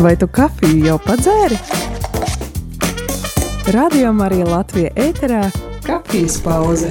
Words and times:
Vai 0.00 0.14
tu 0.16 0.24
kafiju 0.32 0.86
jau 0.86 0.94
padzēri? 1.04 1.58
Radio 3.76 4.14
Marija 4.16 4.46
Latvija 4.48 4.94
ēterā- 4.96 5.42
kafijas 5.88 6.38
pauze. 6.40 6.88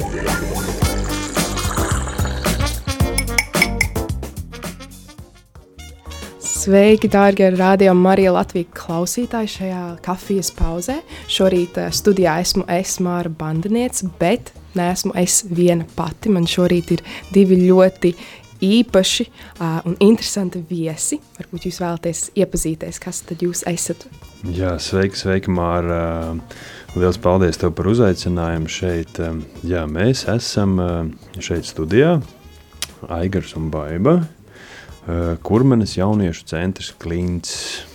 Sveiki, 6.38 7.10
dārgie 7.10 7.50
radio 7.58 7.96
Marija 7.98 8.36
Latvija 8.36 8.70
klausītāji 8.78 9.56
šajā 9.56 9.84
kafijas 10.06 10.54
pauzē. 10.54 11.00
Šorīt 11.26 11.82
eh, 11.82 11.90
studijā 11.90 12.38
esmu 12.44 12.68
es 12.70 13.00
Māra 13.00 13.34
Bandiniece, 13.34 14.06
bet 14.20 14.54
neesmu 14.78 15.16
es 15.18 15.44
viena 15.50 15.88
pati. 15.96 16.30
Man 16.30 16.46
šorīt 16.46 16.92
ir 16.94 17.02
divi 17.34 17.58
ļoti 17.64 18.14
īpaši 18.66 19.26
uh, 19.30 19.80
un 19.88 19.98
interesanti 20.04 20.62
viesi. 20.70 21.20
Varbūt 21.38 21.68
jūs 21.70 21.80
vēlaties 21.84 22.24
iepazīties, 22.40 23.00
kas 23.04 23.24
tad 23.28 23.44
jūs 23.46 23.64
esat. 23.70 24.08
Jā, 24.56 24.78
sveiki, 24.82 25.20
sveiki 25.20 25.54
Māra. 25.54 26.36
Liels 26.98 27.20
paldies 27.22 27.60
tev 27.62 27.76
par 27.78 27.90
uzaicinājumu 27.92 28.72
šeit. 28.72 29.20
Jā, 29.68 29.84
mēs 29.86 30.24
esam 30.32 30.80
šeit 31.38 31.68
studijā, 31.70 32.16
Aigars 33.14 33.54
un 33.60 33.68
Baiba, 33.70 34.16
Kurmenes 35.46 35.94
jauniešu 36.00 36.48
centrs 36.50 36.90
Klints 36.98 37.89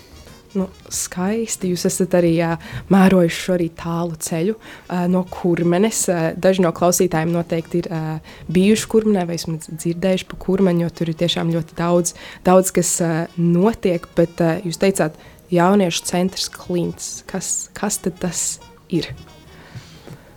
nu, 0.59 0.69
skaisti. 0.93 1.73
Jūs 1.73 1.87
esat 1.89 2.17
arī 2.19 2.35
jā, 2.37 2.55
mērojuši 2.93 3.41
šo 3.41 3.57
arī 3.57 3.69
tālu 3.79 4.19
ceļu 4.21 4.55
uh, 4.57 5.05
no 5.11 5.25
kurmenes. 5.31 6.05
Uh, 6.13 6.31
daži 6.39 6.65
no 6.65 6.73
klausītājiem 6.77 7.35
noteikti 7.35 7.83
ir 7.83 7.91
uh, 7.91 8.39
bijuši 8.55 8.89
kurmenē 8.95 9.27
vai 9.31 9.39
dzirdējuši 9.39 10.29
par 10.31 10.41
kurmeni, 10.47 10.85
jo 10.87 10.95
tur 10.95 11.13
ir 11.13 11.21
tiešām 11.25 11.53
ļoti 11.55 11.79
daudz, 11.79 12.15
daudz 12.47 12.73
kas 12.75 12.97
uh, 13.05 13.15
notiek. 13.41 14.09
Bet 14.17 14.43
uh, 14.45 14.57
jūs 14.65 14.81
teicāt, 14.83 15.19
jauniešu 15.55 16.07
centrs 16.09 16.49
klints. 16.53 17.23
Kas, 17.31 17.71
kas 17.77 18.01
tad 18.05 18.19
tas 18.23 18.47
ir? 18.93 19.11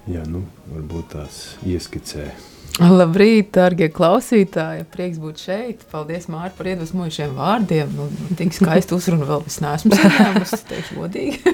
Jā, 0.08 0.24
nu, 0.30 0.46
varbūt 0.72 1.12
tās 1.18 1.42
ieskicē 1.68 2.30
Labrīt, 2.78 3.48
darbie 3.56 3.88
klausītāji! 3.90 4.84
Prieks 4.94 5.18
būt 5.22 5.42
šeit. 5.42 5.82
Paldies, 5.90 6.28
Mārtiņ, 6.30 6.58
par 6.60 6.68
iedvesmojošiem 6.70 7.32
vārdiem. 7.34 7.96
Nu, 7.98 8.06
tik 8.38 8.54
skaisti 8.54 8.94
uzrunu 8.94 9.26
vēl 9.26 9.48
es 9.50 9.58
neesmu 9.64 9.98
saņēmusi, 9.98 10.62
teikšu 10.74 11.02
godīgi. 11.02 11.42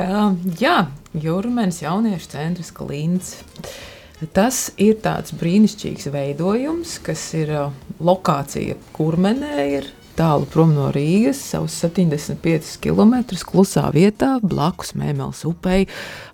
Um, 0.00 0.38
jā, 0.56 0.86
Jurmens 1.20 1.82
jauniešu 1.82 2.30
centrs 2.32 2.70
Klīns. 2.72 3.34
Tas 4.32 4.70
ir 4.80 4.96
tāds 5.04 5.34
brīnišķīgs 5.36 6.08
veidojums, 6.14 6.94
kas 7.04 7.26
ir 7.36 7.52
uh, 7.52 7.74
lokācija 8.00 8.78
kurmenē, 8.96 9.66
ir 9.76 9.90
tālu 10.16 10.48
prom 10.48 10.72
no 10.72 10.88
Rīgas, 10.96 11.44
savus 11.52 11.76
75 11.84 12.78
km 12.82 13.20
klusā 13.52 13.84
vietā, 13.92 14.38
blakus 14.40 14.96
Mēnesis 14.96 15.44
upei, 15.52 15.84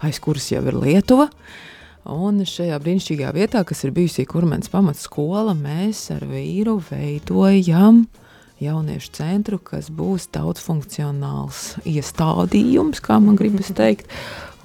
aiz 0.07 0.23
kuras 0.23 0.47
jau 0.55 0.63
ir 0.63 0.79
Lietuva. 0.79 1.27
Uh, 1.27 1.67
Un 2.09 2.41
šajā 2.49 2.79
brīnišķīgajā 2.81 3.31
vietā, 3.37 3.61
kas 3.69 3.85
ir 3.85 3.93
bijusi 3.93 4.25
Kurmens 4.29 4.71
pamatskola, 4.73 5.53
mēs 5.53 6.07
ar 6.15 6.23
vīru 6.25 6.79
veidojam 6.89 8.07
jauniešu 8.63 9.15
centru, 9.19 9.61
kas 9.63 9.93
būs 9.95 10.29
daudzfunkcionāls 10.35 11.79
iestādījums, 11.87 13.03
kā 13.05 13.21
man 13.23 13.39
gribas 13.39 13.73
teikt. 13.77 14.11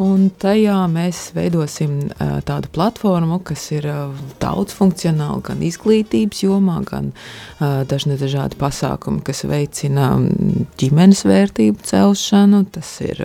Un 0.02 0.32
tajā 0.42 0.80
mēs 0.90 1.20
veidosim 1.36 2.00
uh, 2.08 2.40
tādu 2.42 2.72
platformu, 2.74 3.38
kas 3.46 3.68
ir 3.76 3.86
uh, 3.86 4.16
daudzfunkcionāla 4.42 5.44
gan 5.46 5.62
izglītības 5.62 6.42
jomā, 6.48 6.80
gan 6.88 7.12
uh, 7.14 7.84
dažne 7.86 8.18
dažādi 8.18 8.58
pasākumi, 8.58 9.22
kas 9.22 9.44
veicina 9.46 10.16
ģimenes 10.82 11.22
vērtību 11.30 11.86
celšanu. 11.86 12.64
Tas 12.74 12.90
ir 13.06 13.22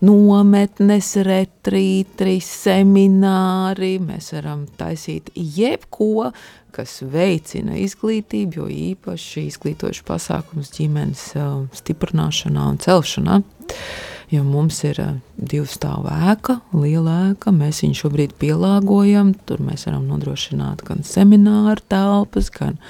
nometnes, 0.00 1.12
retrīti, 1.28 2.38
semināri. 2.40 3.98
Mēs 4.00 4.32
varam 4.38 4.64
taisīt 4.80 5.28
jebko, 5.36 6.30
kas 6.76 6.98
veicina 7.02 7.78
izglītību, 7.80 8.60
jo 8.60 8.66
īpaši 8.92 9.46
izglītošu 9.50 10.04
pasākums 10.08 10.74
ģimenes 10.76 11.30
uh, 11.40 11.64
stiprināšanā 11.80 12.68
un 12.74 12.82
celšanā. 12.84 13.40
Uh, 13.40 14.12
jo 14.30 14.44
mums 14.44 14.82
ir 14.84 14.98
uh, 15.00 15.12
divu 15.36 15.66
stāvu 15.70 16.10
ēka, 16.10 16.58
liela 16.74 17.16
ēka. 17.30 17.52
Mēs 17.54 17.82
viņu 17.84 18.00
šobrīd 18.00 18.34
pielāgojam. 18.40 19.34
Tur 19.46 19.62
mēs 19.64 19.86
varam 19.88 20.08
nodrošināt 20.10 20.82
gan 20.86 21.04
semināru 21.06 21.84
telpas, 21.90 22.50
gan 22.54 22.80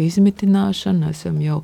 izmitināšanu. 0.00 1.12
Esam 1.14 1.40
jau 1.44 1.62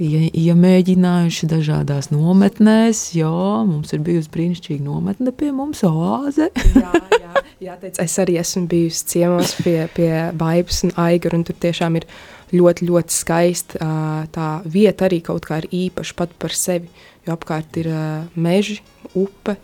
iemēģinājuši 0.00 1.48
dažādās 1.50 2.10
nometnēs. 2.12 3.02
Jā, 3.18 3.30
mums 3.68 3.92
ir 3.94 4.02
bijusi 4.06 4.32
brīnišķīga 4.32 4.86
nometne 4.86 5.34
pie 5.36 5.52
mums, 5.56 5.84
oāze. 5.86 6.50
jā, 6.84 6.92
jā, 7.20 7.44
jāteic, 7.68 8.00
es 8.02 8.18
arī 8.22 8.40
esmu 8.40 8.66
bijusi 8.70 9.06
ciemos 9.14 9.54
pie, 9.60 9.78
pie 9.96 10.12
Baibas 10.40 10.82
un 10.88 10.94
Aigara, 11.00 11.38
un 11.38 11.46
tur 11.48 11.58
tiešām 11.60 12.00
ir 12.00 12.08
ļoti, 12.56 12.88
ļoti 12.88 13.14
skaista 13.14 13.92
tā 14.34 14.50
vieta 14.66 15.06
arī 15.06 15.20
kaut 15.26 15.46
kā 15.46 15.60
ir 15.62 15.70
īpaša 15.86 16.16
pat 16.18 16.34
par 16.40 16.56
sevi 16.56 16.90
jo 17.26 17.36
apkārt 17.36 17.76
ir 17.80 17.90
meži, 18.38 18.80
upe, 19.18 19.56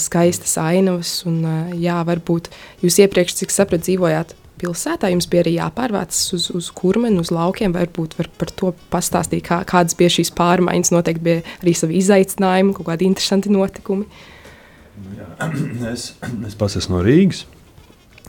skaistas 0.00 0.56
ainavas. 0.60 1.20
Un, 1.28 1.42
jā, 1.78 1.98
varbūt 2.08 2.50
jūs 2.84 3.00
iepriekš, 3.04 3.36
cik 3.42 3.54
sapratu, 3.54 3.86
dzīvojāt 3.88 4.36
pilsētā, 4.62 5.10
jums 5.12 5.28
bija 5.30 5.44
arī 5.44 5.56
jāpārvācas 5.58 6.20
uz, 6.36 6.48
uz 6.56 6.70
kurmeni, 6.74 7.20
uz 7.22 7.32
laukiem. 7.34 7.74
Varbūt 7.74 8.16
var 8.18 8.30
par 8.40 8.52
to 8.56 8.72
pastāstīt, 8.92 9.44
kā, 9.48 9.62
kādas 9.68 9.96
bija 9.98 10.12
šīs 10.16 10.32
pārmaiņas. 10.38 10.92
Noteikti 10.94 11.26
bija 11.26 11.44
arī 11.60 11.74
savi 11.78 11.98
izaicinājumi, 12.00 12.76
kaut 12.78 12.90
kādi 12.92 13.08
interesanti 13.10 13.52
notikumi. 13.52 14.08
Nu 15.02 15.16
jā, 15.18 15.28
es, 15.92 16.12
es 16.48 16.58
pats 16.58 16.78
esmu 16.80 16.98
no 16.98 17.06
Rīgas, 17.06 17.44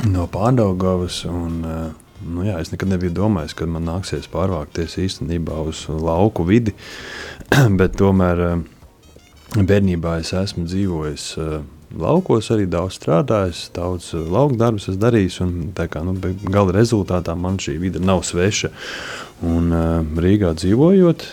no 0.10 0.28
Pārdaugavas. 0.32 1.24
Un, 1.30 1.60
nu 2.24 2.48
jā, 2.48 2.58
es 2.64 2.74
nekad 2.74 2.92
nebiju 2.92 3.16
domājis, 3.24 3.56
ka 3.58 3.70
man 3.70 3.88
nāksies 3.90 4.30
pārvākties 4.34 4.98
īstenībā 5.04 5.60
uz 5.70 5.86
lauku 5.90 6.48
vidi, 6.48 6.76
bet 7.80 8.00
tomēr 8.02 8.64
Bērnībā 9.54 10.18
es 10.24 10.32
esmu 10.34 10.64
dzīvojis 10.66 11.26
uh, 11.38 11.60
laukos, 12.00 12.50
arī 12.54 12.66
daudz 12.70 12.98
strādājis, 13.00 13.66
daudz 13.76 14.12
uh, 14.18 14.26
lauku 14.32 14.58
darbus 14.60 14.88
esmu 14.90 15.02
darījis. 15.02 15.40
Un, 15.46 15.52
kā, 15.76 16.04
nu, 16.06 16.16
gala 16.54 16.76
rezultātā 16.76 17.36
man 17.40 17.60
šī 17.62 17.78
vide 17.82 18.02
nav 18.04 18.24
sveša. 18.28 18.72
Un, 19.46 19.70
uh, 19.74 20.24
Rīgā 20.24 20.54
dzīvojot, 20.60 21.28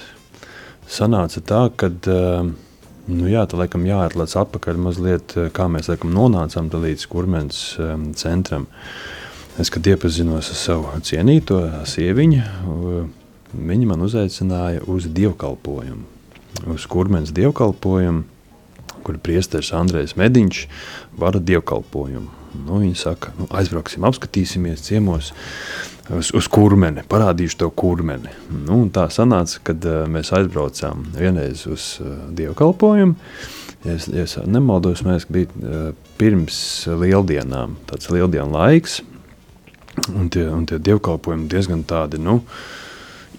sanāca 0.90 1.42
tā, 1.46 1.62
ka 1.80 1.90
uh, 1.90 2.50
nu, 3.08 3.30
jā, 3.30 3.46
tā 3.50 3.60
laikam 3.60 3.86
jāatlaiž 3.88 4.36
atpakaļ 4.44 4.84
mazliet, 4.88 5.36
kā 5.56 5.70
mēs 5.72 5.90
laikam, 5.92 6.14
nonācām 6.16 6.70
līdz 6.74 7.08
kurmens 7.10 7.64
um, 7.78 8.10
centram. 8.18 8.68
Es, 9.60 9.68
kad 9.72 9.84
iepazinos 9.84 10.52
ar 10.52 10.56
savu 10.56 11.02
cienīto 11.04 11.58
sieviņu, 11.90 12.44
viņa 13.50 13.90
man 13.90 14.06
uzaicināja 14.06 14.86
uz 14.88 15.10
dievkalpojumu 15.10 16.20
uz 16.66 16.86
kurmens 16.86 17.32
dievkalpojumu, 17.32 18.22
kur 19.10 19.18
priesteris 19.18 19.72
Andrejs 19.74 20.14
Mediņš 20.18 20.66
vada 21.18 21.40
dievkalpojumu. 21.42 22.38
Nu, 22.66 22.80
viņi 22.82 22.96
saka, 22.98 23.32
nu, 23.38 23.46
aizbrauksim, 23.54 24.04
apskatīsimies 24.06 24.82
ciemos 24.86 25.30
uz, 26.14 26.30
uz 26.34 26.48
kurmeni, 26.50 27.02
parādīšu 27.10 27.60
tev 27.62 27.72
kurmeni. 27.78 28.30
Nu, 28.66 28.82
tā 28.94 29.08
sanāca, 29.10 29.62
kad 29.70 29.86
uh, 29.86 30.02
mēs 30.10 30.32
aizbraucām 30.34 31.08
vienreiz 31.14 31.66
uz 31.70 31.92
uh, 32.02 32.16
dievkalpojumu. 32.34 33.14
Ja 33.86 33.94
es, 33.96 34.10
ja 34.12 34.26
es 34.26 34.36
nemaldos, 34.46 35.02
mēs 35.06 35.26
bijām 35.30 35.62
uh, 35.62 35.86
pirms 36.20 36.58
lieldienām, 37.00 37.78
tāds 37.90 38.10
lieldienu 38.12 38.50
laiks, 38.54 39.00
un 40.10 40.28
tie, 40.30 40.44
un 40.50 40.66
tie 40.70 40.78
dievkalpojumi 40.90 41.48
diezgan 41.50 41.86
tādi, 41.88 42.18
nu, 42.22 42.42
uh, 42.42 42.79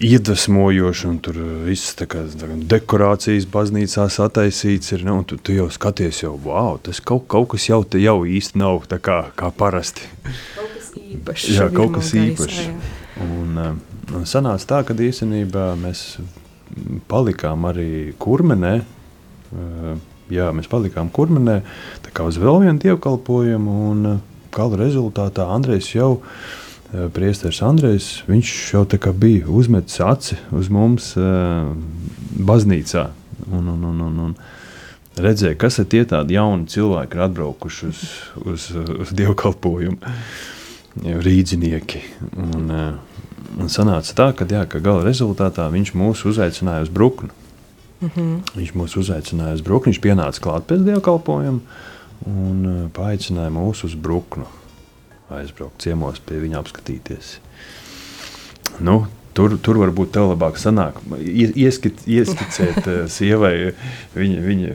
iedvesmojoši, 0.00 1.06
un 1.08 1.18
tur 1.22 1.38
viss 1.66 1.94
tā 1.98 2.06
kā, 2.10 2.24
tā 2.38 2.48
dekorācijas 2.70 3.46
baznīcā 3.50 4.06
sataisīts 4.10 4.94
ir, 4.96 5.04
ne, 5.06 5.16
un 5.20 5.26
tu, 5.28 5.36
tu 5.36 5.54
jau 5.56 5.68
skaties 5.72 6.22
jau, 6.24 6.32
wow, 6.46 6.78
tas 6.82 7.00
kaut, 7.04 7.26
kaut 7.30 7.50
kas 7.52 7.68
jau 7.68 7.82
jau 7.84 8.16
īsti 8.24 8.60
nav 8.62 8.86
tā 8.90 8.98
kā, 9.02 9.18
kā 9.38 9.52
parasti. 9.54 10.08
Kaut 10.56 10.72
kas 10.76 10.90
īpašs. 11.02 11.48
Jā, 11.58 11.68
kaut 11.74 11.94
kas 11.98 12.14
īpašs. 12.18 12.62
Un, 13.22 13.60
eh, 13.60 14.14
un 14.16 14.26
sanāca 14.28 14.70
tā, 14.72 14.80
ka 14.88 14.96
īstenībā 14.96 15.72
mēs 15.80 16.16
palikām 17.10 17.68
arī 17.68 18.14
kurmenē, 18.18 18.74
eh, 18.80 19.94
jā, 20.32 20.48
mēs 20.56 20.72
palikām 20.72 21.12
kurmenē, 21.12 21.60
tā 22.02 22.16
kā 22.16 22.26
uz 22.26 22.40
vēl 22.40 22.64
vienu 22.64 22.80
dievkalpojumu, 22.80 23.78
un 23.92 24.10
gala 24.50 24.78
eh, 24.78 24.84
rezultātā 24.86 25.46
Andrejs 25.52 25.94
jau 25.94 26.16
Eh, 26.16 26.61
Priesteris 26.92 27.62
Andrejs, 27.64 28.06
viņš 28.28 28.48
jau 28.74 28.82
tā 28.84 28.98
kā 29.00 29.14
bija 29.16 29.46
uzmetis 29.48 29.96
aci 30.04 30.36
uz 30.52 30.68
mums 30.72 31.14
uh, 31.16 31.70
baznīcā. 32.36 33.06
Un, 33.48 33.70
un, 33.72 33.86
un, 33.88 34.02
un, 34.06 34.18
un 34.26 35.22
redzēja, 35.24 35.56
kas 35.60 35.80
ir 35.80 35.88
tie 35.88 36.02
tādi 36.08 36.36
jauni 36.36 36.68
cilvēki, 36.68 37.14
kas 37.14 37.24
atbraukuši 37.30 37.88
uz, 37.88 38.02
uz, 38.44 38.68
uz 39.06 39.14
dievkalpojumu, 39.16 40.12
rīdzinieki. 41.24 42.04
Un, 42.36 42.68
uh, 42.68 43.24
un 43.56 43.72
sanāca 43.72 44.18
tā, 44.18 44.28
ka, 44.36 44.44
jā, 44.48 44.66
ka 44.68 44.84
gala 44.84 45.06
rezultātā 45.08 45.70
viņš 45.72 45.94
mūs 45.96 46.26
uzaicināja 46.28 46.84
uz 46.84 46.92
Bruknu. 46.92 47.32
Mm 48.02 48.08
-hmm. 48.08 48.38
Viņš 48.58 48.74
mūs 48.76 48.98
uzaicināja 49.00 49.54
uz 49.54 49.64
Brukni. 49.64 49.92
Viņš 49.92 50.04
pienāca 50.04 50.40
klāt 50.44 50.68
pēc 50.68 50.84
dievkalpojuma 50.84 51.60
un 52.26 52.90
paaicināja 52.92 53.50
mūs 53.50 53.84
uz 53.84 53.94
Bruknu. 53.94 54.44
Aizbraukt 55.38 55.82
ciemos 55.84 56.20
pie 56.26 56.40
viņa 56.42 56.60
apskatīties. 56.62 57.34
Nu, 58.82 59.02
Tur, 59.32 59.54
tur 59.64 59.78
varbūt 59.80 60.10
tev 60.12 60.26
labāk 60.28 60.58
sanāk, 60.60 60.98
ieskit, 61.16 62.02
ieskicēt 62.04 62.84
uh, 62.84 62.96
sievai 63.08 63.72
viņa, 64.12 64.42
viņa 64.44 64.72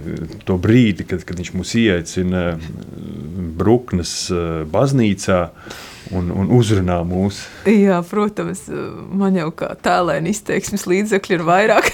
to 0.50 0.56
brīdi, 0.58 1.06
kad, 1.06 1.22
kad 1.30 1.38
viņš 1.38 1.52
mūs 1.54 1.74
ieaicina 1.78 2.42
Bruknes 3.58 4.14
uh, 4.34 4.64
baznīcā 4.74 5.44
un, 6.18 6.32
un 6.34 6.50
uzrunā 6.58 6.98
mūs. 7.06 7.44
Jā, 7.70 8.00
protams, 8.10 8.66
man 9.14 9.38
jau 9.38 9.52
kā 9.62 9.76
tēlēna 9.86 10.34
izteiksmes 10.34 10.88
līdzekļi 10.90 11.38
ir 11.38 11.46
vairāk. 11.46 11.92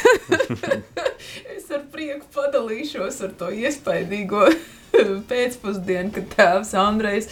es 1.58 1.68
ar 1.68 1.84
prieku 1.92 2.32
padalīšos 2.32 3.20
ar 3.28 3.36
to 3.44 3.52
iespaidīgo 3.52 4.48
pēcpusdienu, 5.32 6.16
kad 6.16 6.32
tēvs 6.38 6.74
Andrejs 6.80 7.28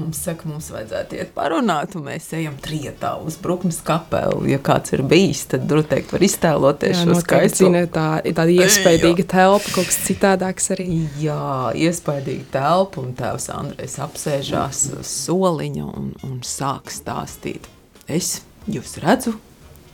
mums 0.00 0.18
saka, 0.26 0.48
mums 0.48 0.68
vajadzētu 0.72 1.16
iet 1.18 1.30
parunāt, 1.36 1.94
un 1.98 2.06
mēs 2.08 2.28
ejam 2.36 2.56
trietā 2.62 3.14
uz 3.22 3.38
Bruknes 3.42 3.78
kapeli. 3.86 4.52
Ja 4.52 4.58
kāds 4.62 4.92
ir 4.96 5.02
bijis, 5.08 5.44
tad 5.52 5.66
noteikti 5.70 6.16
var 6.16 6.24
iztēloties 6.26 6.96
Jā, 6.96 7.04
šo 7.04 7.18
skaisto. 7.22 7.70
Tā 7.94 8.06
ir 8.26 8.36
tāda 8.36 8.54
iespaidīga 8.54 9.26
telpa, 9.32 9.72
kaut 9.74 9.90
kas 9.90 10.00
citādāks 10.06 10.70
arī. 10.76 10.88
Jā, 11.22 11.72
iespaidīga 11.86 12.50
telpa, 12.58 13.04
un 13.04 13.16
tēvs 13.18 13.48
Andrejs 13.54 13.96
apsēžās 14.04 14.84
soliņa 15.06 15.88
un, 15.88 16.12
un 16.26 16.38
sāk 16.46 16.92
stāstīt. 16.94 17.70
Es 18.06 18.40
jūs 18.70 18.98
redzu, 19.02 19.36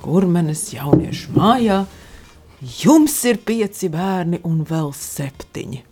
kurmenes 0.01 0.69
jauniešu 0.75 1.37
mājā, 1.37 1.85
jums 2.83 3.17
ir 3.31 3.41
pieci 3.47 3.91
bērni 3.93 4.43
un 4.49 4.61
vēl 4.69 4.93
septiņi. 4.97 5.83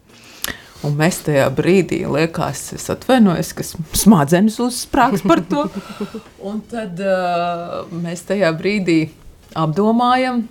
Un 0.87 0.95
mēs 0.97 1.19
tajā 1.27 1.45
brīdī 1.53 2.01
liekas, 2.09 2.71
es 2.77 2.87
atvainojos, 2.93 3.53
ka 3.57 3.65
smadzenes 4.01 4.57
uzsprāgs 4.65 5.25
par 5.29 5.43
to. 5.51 5.67
Un 6.49 6.63
tad 6.71 7.01
uh, 7.05 7.83
mēs 7.93 8.25
tajā 8.29 8.49
brīdī 8.57 9.01
apdomājam, 9.61 10.47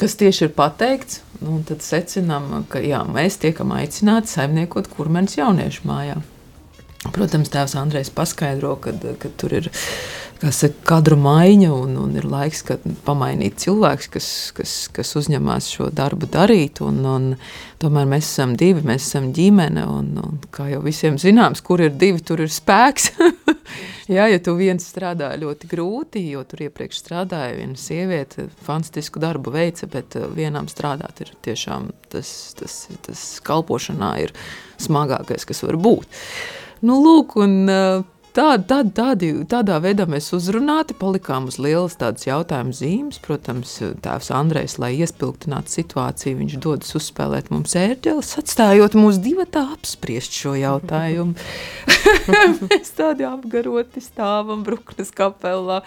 kas 0.00 0.16
tieši 0.20 0.48
ir 0.48 0.54
pateikts. 0.56 1.20
Un 1.40 1.62
tad 1.64 1.80
secinām, 1.84 2.66
ka 2.68 2.82
jā, 2.84 3.00
mēs 3.08 3.38
tiekam 3.40 3.72
aicināti 3.72 4.28
saimniekot 4.32 4.90
kurmenes 4.92 5.38
jauniešu 5.38 5.86
mājā. 5.88 6.18
Protams, 7.08 7.48
tēvs 7.48 7.78
Andrejs 7.80 8.10
paskaidro, 8.12 8.74
ka, 8.76 8.92
ka 9.16 9.30
tur 9.40 9.54
ir 9.56 9.70
saka, 10.48 10.76
kadru 10.88 11.16
maiņa 11.20 11.70
un, 11.72 11.94
un 12.00 12.12
ir 12.20 12.26
laiks, 12.28 12.60
pamainīt 13.06 13.56
cilvēks, 13.62 14.08
kas, 14.12 14.28
kas, 14.56 14.74
kas 14.92 15.14
uzņemās 15.16 15.70
šo 15.72 15.88
darbu 15.96 16.28
darīt. 16.28 16.82
Un, 16.84 17.00
un, 17.08 17.30
tomēr 17.80 18.08
mēs 18.08 18.28
esam 18.28 18.52
divi, 18.60 18.84
mēs 18.84 19.08
esam 19.08 19.30
ģimene. 19.36 19.86
Un, 19.88 20.12
un, 20.20 20.36
kā 20.52 20.68
jau 20.74 20.82
visiem 20.84 21.16
zināms, 21.20 21.64
kur 21.64 21.80
ir 21.84 21.96
divi, 21.96 22.20
tur 22.20 22.44
ir 22.44 22.52
spēks. 22.52 23.10
Jā, 24.10 24.24
ja 24.26 24.40
tu 24.42 24.56
viens 24.58 24.82
strādā 24.82 25.28
ļoti 25.38 25.68
grūti, 25.70 26.24
jo 26.32 26.40
tur 26.48 26.64
iepriekš 26.64 26.98
strādāja 26.98 27.52
viena 27.54 27.78
sieviete, 27.78 28.48
fantastisku 28.66 29.22
darbu 29.22 29.52
veica, 29.54 29.86
bet 29.92 30.16
uh, 30.18 30.24
vienam 30.34 30.66
strādāt 30.66 31.22
ir 31.22 31.30
tiešām 31.46 31.92
tas, 32.10 32.32
tas, 32.58 32.80
tas 33.06 33.22
kalpošanā 33.46 34.10
ir 34.24 34.34
smagākais, 34.82 35.46
kas 35.46 35.62
var 35.62 35.78
būt. 35.78 36.18
Nu, 36.80 36.96
lūk, 37.04 37.36
un 37.40 37.68
tā, 38.36 38.46
tā, 38.64 38.78
tādi, 38.94 39.30
tādā 39.50 39.76
veidā 39.82 40.06
mēs 40.08 40.30
uzrunāti, 40.36 40.94
palikām 40.96 41.48
uz 41.50 41.58
lielas 41.60 41.98
tādas 42.00 42.24
jautājumu 42.24 42.72
zīmes. 42.76 43.18
Protams, 43.20 43.74
tēvs 44.04 44.30
Andrejs, 44.32 44.78
lai 44.80 44.92
iespilgtinātu 45.02 45.74
situāciju, 45.74 46.38
viņš 46.40 46.56
dodas 46.64 46.96
uzspēlēt 46.96 47.50
mums 47.52 47.76
ērģeles, 47.76 48.32
atstājot 48.40 48.96
mūs 48.98 49.20
divi 49.20 49.44
tā 49.50 49.66
apspriest 49.74 50.36
šo 50.40 50.54
jautājumu. 50.56 51.36
mēs 52.64 52.96
tādi 52.96 53.28
apgaroti 53.28 54.02
stāvam 54.04 54.64
Bruknes 54.66 55.12
kapelā 55.16 55.82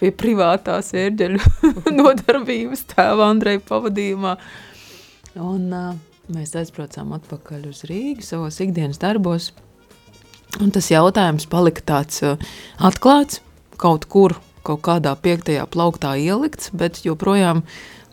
pie 0.00 0.12
privātās 0.14 0.94
ērģeļu 0.96 1.44
nodarbības 2.00 2.88
tēva 2.94 3.28
Andreja 3.34 3.64
pavadījumā. 3.68 4.38
Un 5.38 5.70
uh, 5.76 5.94
mēs 6.32 6.56
aizbraucām 6.58 7.12
atpakaļ 7.20 7.68
uz 7.68 7.84
Rīgu 7.90 8.24
savos 8.24 8.62
ikdienas 8.64 9.00
darbos. 9.02 9.52
Un 10.58 10.72
tas 10.74 10.88
jautājums 10.90 11.46
palika 11.46 11.84
tāds 11.86 12.18
uh, 12.26 12.34
atklāts, 12.82 13.38
kaut 13.78 14.08
kur, 14.10 14.34
kaut 14.66 14.82
kādā 14.82 15.12
piektajā 15.14 15.68
plauktā 15.70 16.16
ielikts, 16.18 16.72
bet 16.74 17.04
joprojām 17.04 17.62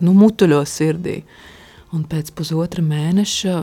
nu, 0.05 0.13
mutuļo 0.13 0.61
sirdī. 0.69 1.23
Un 1.95 2.03
pēc 2.11 2.29
pusotra 2.35 2.83
mēneša 2.83 3.53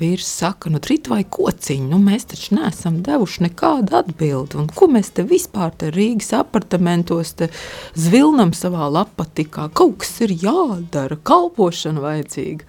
vīrs 0.00 0.28
saka, 0.38 0.70
nu, 0.72 0.78
trīt 0.80 1.08
vai 1.10 1.24
kociņi, 1.24 1.88
nu, 1.90 1.98
mēs 2.00 2.28
taču 2.30 2.54
neesam 2.56 3.00
devuši 3.04 3.44
nekādu 3.48 3.98
atbildi. 3.98 4.60
Un 4.60 4.68
ko 4.72 4.88
mēs 4.92 5.10
te 5.16 5.24
vispār 5.26 5.74
te 5.76 5.90
Rīgas 5.92 6.30
apartamentos 6.38 7.34
te 7.40 7.50
zvilnam 7.98 8.54
savā 8.56 8.86
lapatikā? 8.94 9.68
Kaut 9.74 9.98
kas 10.04 10.14
ir 10.24 10.36
jādara, 10.46 11.18
kalpošana 11.28 12.04
vajadzīga. 12.04 12.68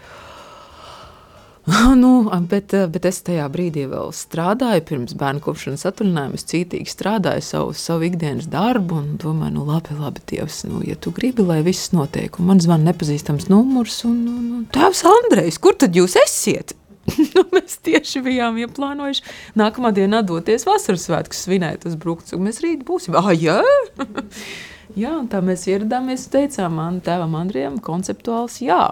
nu, 1.95 2.11
bet, 2.49 2.73
bet 2.89 3.05
es 3.05 3.19
tajā 3.25 3.45
brīdī 3.53 3.83
vēl 3.91 4.09
strādāju, 4.15 4.81
pirms 4.87 5.13
bērnu 5.17 5.43
kopšanas 5.45 5.85
atvaļinājuma. 5.91 6.39
Es 6.39 6.47
cītīgi 6.49 6.89
strādāju 6.89 7.45
savu, 7.45 7.75
savu 7.77 8.07
ikdienas 8.09 8.49
darbu 8.49 8.97
un 8.97 9.11
domāju, 9.21 9.55
nu, 9.59 9.65
labi, 9.69 9.97
labi, 9.99 10.23
Dievs, 10.31 10.63
nu, 10.69 10.81
ja 10.85 10.97
tu 10.97 11.13
gribi, 11.13 11.45
lai 11.45 11.61
viss 11.65 11.93
notiek. 11.93 12.39
Un 12.41 12.49
man 12.49 12.63
zvana 12.63 12.89
nepazīstams 12.89 13.49
numurs, 13.51 14.01
un, 14.09 14.23
un, 14.31 14.47
un 14.57 14.67
tēvs 14.73 15.03
Andrejs, 15.11 15.61
kur 15.61 15.77
tad 15.77 15.97
jūs 15.97 16.17
esiet? 16.23 16.73
nu, 17.35 17.45
mēs 17.53 17.77
tieši 17.85 18.23
bijām 18.25 18.57
ieplānojuši 18.61 19.23
nākamā 19.59 19.93
dienā 19.95 20.21
doties 20.25 20.65
vasaras 20.69 21.05
svētkus 21.07 21.45
svinēt 21.45 21.85
uz 21.89 21.97
Bruktu. 21.99 22.41
Mēs 22.41 22.61
rīt 22.65 22.85
būsim. 22.87 23.17
Ah, 23.17 23.31
jā! 23.37 23.61
jā, 25.01 25.13
un 25.13 25.29
tā 25.29 25.41
mēs 25.45 25.67
ieradāmies 25.69 26.27
un 26.27 26.35
teicām 26.39 26.77
man 26.81 27.01
tēvam 27.05 27.37
Andrijam 27.37 27.77
konceptuāls 27.83 28.61
jā. 28.65 28.83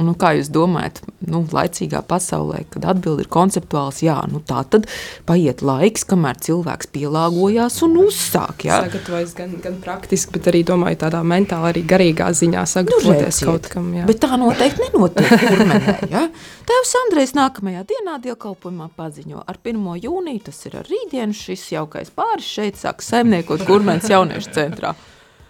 Nu, 0.00 0.14
kā 0.18 0.32
jūs 0.38 0.48
domājat, 0.52 1.00
nu, 1.28 1.42
laicīgā 1.52 2.00
pasaulē, 2.08 2.62
kad 2.72 2.86
atbildi 2.92 3.26
ir 3.26 3.30
konceptuāls, 3.32 4.00
jā, 4.04 4.16
nu, 4.32 4.40
tā 4.46 4.62
tad 4.70 4.86
paiet 5.28 5.60
laiks, 5.66 6.06
kamēr 6.08 6.40
cilvēks 6.46 6.88
pielāgojās 6.94 7.80
un 7.86 7.98
uzsāk. 8.06 8.64
Jā. 8.68 8.80
Sagatavojas 8.86 9.34
gan, 9.36 9.52
gan 9.64 9.76
praktiski, 9.84 10.32
bet 10.36 10.48
arī 10.52 10.62
domāju 10.68 11.02
tādā 11.04 11.20
mentāli, 11.26 11.72
arī 11.74 11.84
garīgā 11.92 12.30
ziņā 12.40 12.64
sagatavoties 12.72 13.42
nu, 13.42 13.50
kaut 13.50 13.70
kam. 13.74 13.92
Jā. 13.98 14.08
Bet 14.08 14.22
tā 14.24 14.40
noteikti 14.40 14.86
nenotiek 14.86 15.30
kurmenē, 15.44 15.96
ja? 16.14 16.26
Tēvs 16.70 16.96
Andrejs 17.04 17.36
nākamajā 17.36 17.84
dienā 17.92 18.18
dievkalpojumā 18.24 18.90
paziņo 18.96 19.44
ar 19.44 19.60
1. 19.60 19.86
jūniju, 20.06 20.44
tas 20.48 20.64
ir 20.70 20.80
ar 20.80 20.90
rītdienu, 20.90 21.36
šis 21.36 21.70
jaukais 21.76 22.12
pāris 22.14 22.48
šeit 22.48 22.80
sāk 22.80 23.04
saimniekot 23.04 23.66
kurmenes 23.68 24.08
jauniešu 24.12 24.54
centrā 24.56 24.94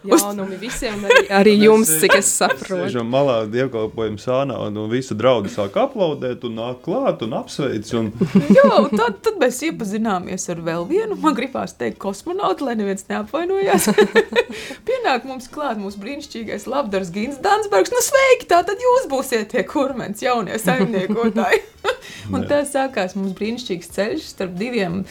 jaunumi 0.06 0.56
visiem, 0.60 1.02
arī, 1.04 1.22
arī 1.40 1.52
jums, 1.60 1.90
cik 2.00 2.14
es 2.18 2.30
saprotu. 2.32 2.78
Sēžam 2.86 3.10
malā 3.12 3.42
dievkalpojumu 3.52 4.20
sānā 4.20 4.56
un, 4.66 4.78
un 4.80 4.90
visu 4.92 5.16
draudu 5.18 5.50
sāk 5.52 5.76
aplaudēt 5.80 6.44
un 6.48 6.56
nāk 6.56 6.80
klāt 6.86 7.24
un 7.26 7.34
apsveic. 7.36 7.90
Un... 7.98 8.10
Jā, 8.56 8.68
un 8.78 8.94
tad, 8.94 9.20
tad 9.26 9.40
mēs 9.42 9.60
iepazināmies 9.68 10.48
ar 10.52 10.62
vēl 10.66 10.86
vienu, 10.88 11.18
man 11.20 11.36
gribās 11.36 11.76
teikt 11.78 12.00
kosmonautu, 12.02 12.68
lai 12.68 12.76
neviens 12.80 13.04
neapvainojās. 13.10 13.90
Pienāk 14.88 15.26
mums 15.28 15.50
klāt 15.52 15.80
mūsu 15.80 16.00
brīnišķīgais 16.02 16.68
labdars 16.70 17.12
Gins 17.14 17.40
Dansbergs. 17.44 17.92
Nu 17.92 18.04
sveiki, 18.04 18.48
tā 18.50 18.62
tad 18.66 18.80
jūs 18.80 19.08
būsiet 19.10 19.52
tie 19.52 19.66
kurmens 19.68 20.24
jaunie 20.24 20.56
saimniekotāji. 20.60 21.64
un 22.34 22.48
tā 22.48 22.62
sākās 22.68 23.16
mums 23.18 23.36
brīnišķīgs 23.38 23.92
ceļš 23.96 24.32
starp 24.34 24.56
diviem 24.60 25.02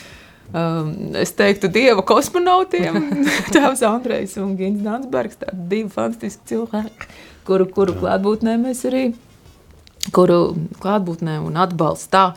um, 0.54 0.92
es 1.20 1.34
teiktu, 1.38 1.70
dieva 1.74 2.04
kosmonautiem, 2.06 3.00
Tēvs 3.54 3.84
Andrejs 3.88 4.38
un 4.42 4.56
Gins 4.60 4.84
Dansbergs, 4.86 5.42
tādi 5.44 5.68
divi 5.74 5.90
fantastiski 5.94 6.54
cilvēki, 6.54 7.10
kuru, 7.48 7.68
kuru 7.74 7.98
klātbūtnē 8.00 8.56
mēs 8.62 8.86
arī, 8.90 9.04
kuru 10.16 10.40
klātbūtnē 10.82 11.40
un 11.46 11.60
atbalstā, 11.60 12.32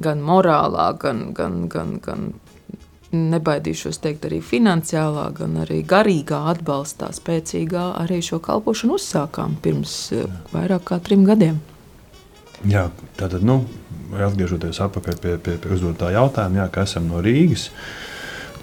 gan 0.00 0.22
morālā, 0.24 0.92
gan, 1.00 1.30
gan, 1.36 1.66
gan, 1.72 1.98
gan 2.04 2.30
nebaidīšos 3.10 3.98
teikt 4.02 4.28
arī 4.28 4.38
finansiālā, 4.44 5.26
gan 5.34 5.58
arī 5.64 5.80
garīgā 5.86 6.44
atbalstā, 6.52 7.10
spēcīgā 7.16 7.90
arī 7.98 8.20
šo 8.24 8.38
kalpošanu 8.44 8.96
uzsākām 9.00 9.58
pirms 9.62 9.96
uh, 10.14 10.30
vairāk 10.54 10.86
kā 10.92 11.00
trim 11.02 11.26
gadiem. 11.28 11.58
Jā, 12.68 12.90
tātad, 13.16 13.42
nu, 13.46 13.62
atgriežoties 14.18 14.80
atpakaļ 14.82 15.18
pie, 15.22 15.34
pie, 15.42 15.56
pie 15.60 15.74
uzdotā 15.74 16.10
jautājuma, 16.14 16.62
jā, 16.62 16.68
ka 16.72 16.84
esam 16.88 17.08
no 17.10 17.22
Rīgas. 17.24 17.68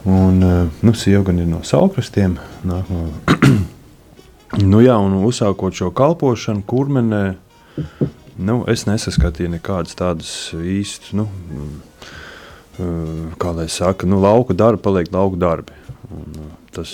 Un, 0.08 0.44
eh, 0.44 0.70
nu, 0.86 0.94
sieva 0.96 1.24
gan 1.27 1.42
ir 1.42 1.50
no 1.50 1.63
Saukrastiem. 1.68 2.38
Nāk 2.68 2.92
no, 2.92 3.08
nu, 4.72 4.82
jā, 4.84 4.98
un 5.00 5.20
uzsākot 5.27 5.75
šo 5.75 5.92
kalpošanu, 5.96 6.63
kurmenē, 6.68 7.24
nu, 8.38 8.62
es 8.72 8.86
nesaskatīju 8.88 9.56
nekādas 9.58 9.98
tādas 10.00 10.34
īstas, 10.56 11.12
nu, 11.18 11.27
eh, 12.80 13.36
kā 13.42 13.56
lai 13.58 13.68
saka, 13.72 14.10
nu, 14.10 14.22
lauku 14.24 14.56
darbi 14.58 14.84
paliek 14.86 15.12
lauku 15.13 15.39
darbi. 15.39 15.75
Un, 16.12 16.27
eh, 16.44 16.54
tas, 16.75 16.94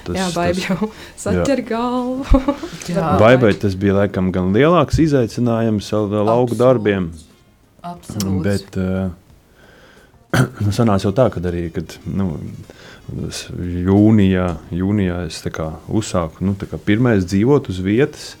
Tas, 0.00 0.16
jā, 0.16 0.26
baiba 0.32 0.62
jau 0.64 0.86
saķer 1.22 1.60
galvu. 1.68 2.24
Baibai 3.20 3.52
tas 3.60 3.76
bija 3.78 3.98
laikam 3.98 4.30
gan 4.32 4.48
lielāks 4.54 4.96
izaicinājums 5.04 5.90
ar 5.96 6.14
lauku 6.24 6.56
darbiem. 6.58 7.10
Absolūti. 7.80 8.44
Bet 8.44 8.76
uh, 8.80 9.10
nu, 10.64 10.72
sanāca 10.74 11.08
jau 11.08 11.14
tā, 11.16 11.28
ka 11.32 11.42
arī 11.50 11.68
kad, 11.74 11.96
nu, 12.06 12.32
jūnijā, 13.10 14.50
jūnijā 14.74 15.22
es 15.28 15.40
kā, 15.54 15.72
uzsāku 15.88 16.44
nu, 16.46 16.54
kā, 16.58 16.78
pirmais 16.78 17.26
dzīvot 17.28 17.72
uz 17.72 17.80
vietas. 17.84 18.34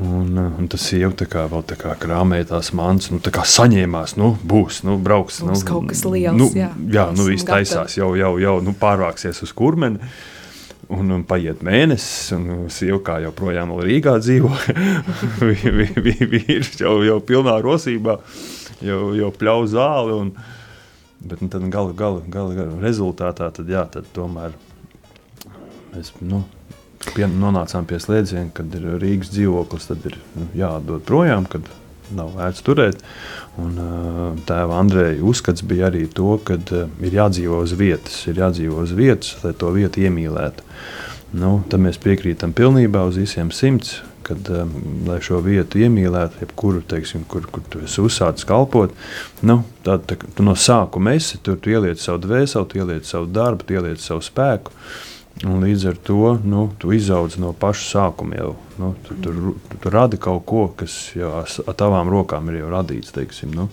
Un, 0.00 0.38
un 0.38 0.68
tas 0.70 0.80
jau 0.96 1.10
tā 1.12 1.26
kā, 1.28 1.42
tā 1.68 1.76
kā 1.76 1.92
krāmēja 2.00 2.46
tās 2.54 2.70
mans, 2.72 3.10
nu, 3.12 3.18
tā 3.20 3.28
kā 3.34 3.42
saņēmās, 3.44 4.14
nu, 4.16 4.30
būs, 4.40 4.80
nu, 4.88 4.94
brauks. 5.02 5.42
Būs 5.44 5.60
nu, 5.60 5.66
kaut 5.68 5.90
kas 5.90 6.00
liels, 6.08 6.38
nu, 6.40 6.46
jā. 6.56 6.70
Jā, 6.94 7.10
nu, 7.12 7.26
viss 7.28 7.44
taisās, 7.44 7.98
jau, 7.98 8.14
jau, 8.16 8.32
jau 8.40 8.54
nu, 8.64 8.72
pārvāksies 8.80 9.42
uz 9.44 9.52
kurmeni. 9.52 10.00
Un, 10.92 11.12
un 11.14 11.22
paiet 11.24 11.62
mēnesis, 11.64 12.34
un 12.36 12.66
sieva 12.72 12.98
kā 13.04 13.14
joprojām 13.24 13.72
Rīgā 13.80 14.18
dzīvo. 14.20 14.50
Vīrs 16.34 16.74
jau, 16.80 16.98
jau 17.06 17.20
pilnā 17.24 17.54
rosībā, 17.64 18.18
jau, 18.84 19.00
jau 19.16 19.30
pļauj 19.38 19.70
zāli. 19.72 20.18
Un, 20.18 20.34
bet 21.24 21.40
nu, 21.40 21.48
tad 21.52 21.64
gala, 21.72 21.94
gala, 21.96 22.20
gala, 22.28 22.56
gala 22.58 22.82
rezultātā 22.82 23.48
tad, 23.54 23.70
jā, 23.70 23.86
tad 23.92 24.10
tomēr 24.16 24.56
mēs 25.94 26.12
nu, 26.20 26.42
pie, 27.14 27.28
nonācām 27.30 27.88
pie 27.88 28.00
slēdziena, 28.02 28.50
kad 28.56 28.74
ir 28.76 28.98
Rīgas 29.00 29.32
dzīvoklis, 29.32 29.88
tad 29.90 30.04
ir 30.10 30.18
nu, 30.36 30.50
jāatdod 30.58 31.06
projām, 31.08 31.48
kad 31.48 31.68
nav 32.14 32.34
vērts 32.36 32.64
turēt. 32.66 33.02
Un, 33.60 33.78
tēva 34.48 34.80
Andreja 34.82 35.20
uzskats 35.24 35.64
bija 35.66 35.88
arī 35.90 36.06
to, 36.10 36.36
ka 36.44 36.58
ir 36.58 37.20
jādzīvo 37.20 37.62
uz 37.64 37.74
vietas, 37.78 38.18
ir 38.30 38.40
jādzīvo 38.42 38.82
uz 38.84 38.94
vietas, 38.96 39.36
lai 39.44 39.54
to 39.58 39.70
vietu 39.74 40.04
iemīlētu. 40.04 40.66
Nu, 41.34 41.56
tad 41.70 41.82
mēs 41.82 41.98
piekrītam 42.02 42.52
pilnībā 42.54 43.02
uz 43.08 43.16
visiem 43.18 43.50
simts, 43.54 43.96
kad, 44.24 44.48
lai 45.06 45.18
šo 45.24 45.40
vietu 45.44 45.80
iemīlētu, 45.82 46.40
jebkuru, 46.44 46.82
teiksim, 46.88 47.24
kur, 47.28 47.46
kur 47.52 47.64
tu 47.70 47.82
esi 47.84 48.00
uzsācis 48.04 48.46
kalpot, 48.48 48.94
nu, 49.46 49.60
tad 49.86 50.06
tā, 50.08 50.16
tu 50.36 50.46
no 50.46 50.54
sākuma 50.58 51.16
esi, 51.18 51.40
tur 51.44 51.58
tu 51.60 51.74
ieliec 51.74 52.00
savu 52.00 52.22
dvēseli, 52.24 52.70
tu 52.70 52.80
ieliec 52.80 53.08
savu 53.08 53.28
darbu, 53.34 53.66
tu 53.66 53.76
ieliec 53.76 54.00
savu 54.02 54.24
spēku. 54.24 54.72
Un 55.42 55.64
līdz 55.64 55.88
ar 55.90 55.96
to 56.06 56.36
nu, 56.46 56.68
tu 56.78 56.92
izaudzi 56.94 57.40
no 57.42 57.50
paša 57.58 57.86
sākuma 57.88 58.36
jau. 58.38 58.52
Nu, 58.78 58.92
tu, 59.02 59.16
tu, 59.18 59.32
tu, 59.34 59.78
tu 59.82 59.90
radi 59.90 60.18
kaut 60.22 60.44
ko, 60.46 60.68
kas 60.78 60.94
jau 61.18 61.32
ar 61.42 61.74
tavām 61.78 62.10
rokām 62.12 62.52
ir 62.52 62.60
jau 62.60 62.70
radīts. 62.70 63.10
Teiksim, 63.16 63.50
nu. 63.56 63.66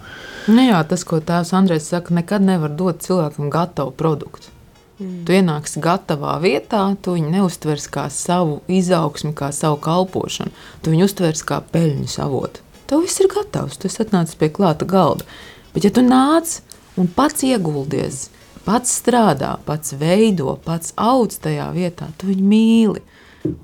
Nu 0.50 0.66
jā, 0.66 0.82
tas, 0.90 1.06
ko 1.08 1.22
tēvs 1.22 1.54
Andrēs 1.58 1.92
saka, 1.94 2.16
nekad 2.18 2.42
nevar 2.46 2.74
dot 2.74 3.06
cilvēkam 3.06 3.54
gatavu 3.54 3.94
produktu. 3.98 4.50
Mm. 4.98 5.22
Tu 5.26 5.38
ienāksi 5.38 5.82
gatavā 5.82 6.36
vietā, 6.42 6.82
tu 7.02 7.16
viņu 7.16 7.30
neustvers 7.38 7.88
kā 7.94 8.08
savu 8.14 8.60
izaugsmu, 8.70 9.36
kā 9.38 9.54
savu 9.56 9.78
kalpošanu. 9.86 10.54
Tu 10.82 10.94
viņu 10.94 11.08
uztvers 11.10 11.46
kā 11.46 11.62
peļņas 11.74 12.20
avotu. 12.26 12.66
Tev 12.90 13.06
viss 13.06 13.22
ir 13.22 13.30
gatavs, 13.32 13.78
tu 13.80 13.88
esi 13.88 14.02
atnācis 14.04 14.38
pie 14.38 14.50
klāta 14.54 14.86
galda. 14.90 15.26
Bet, 15.72 15.86
ja 15.86 15.94
tu 15.94 16.04
nāc 16.04 16.58
un 17.00 17.08
pats 17.08 17.46
ieguldies, 17.48 18.26
pats 18.66 18.98
strādā, 19.02 19.56
pats 19.66 19.96
veido, 20.00 20.58
pats 20.66 20.94
audz 21.00 21.40
tajā 21.44 21.70
vietā, 21.76 22.10
tu 22.18 22.30
viņu 22.32 22.48
mīli. 22.48 23.04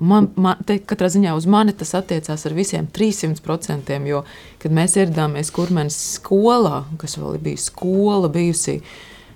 Man, 0.02 0.32
man, 0.34 0.58
te, 0.66 0.80
katrā 0.82 1.06
ziņā 1.12 1.36
uz 1.38 1.46
mani 1.46 1.74
tas 1.76 1.94
attiecās 1.94 2.42
ar 2.48 2.54
visiem 2.56 2.88
300%. 2.94 3.94
Jo, 4.10 4.24
kad 4.58 4.74
mēs 4.74 4.96
ieradāmies 4.98 5.52
kurmenes 5.54 5.98
skolā, 6.16 6.82
kas 6.98 7.14
vēl 7.20 7.38
bija 7.44 7.62
skola 7.62 8.30
bijusi, 8.32 8.80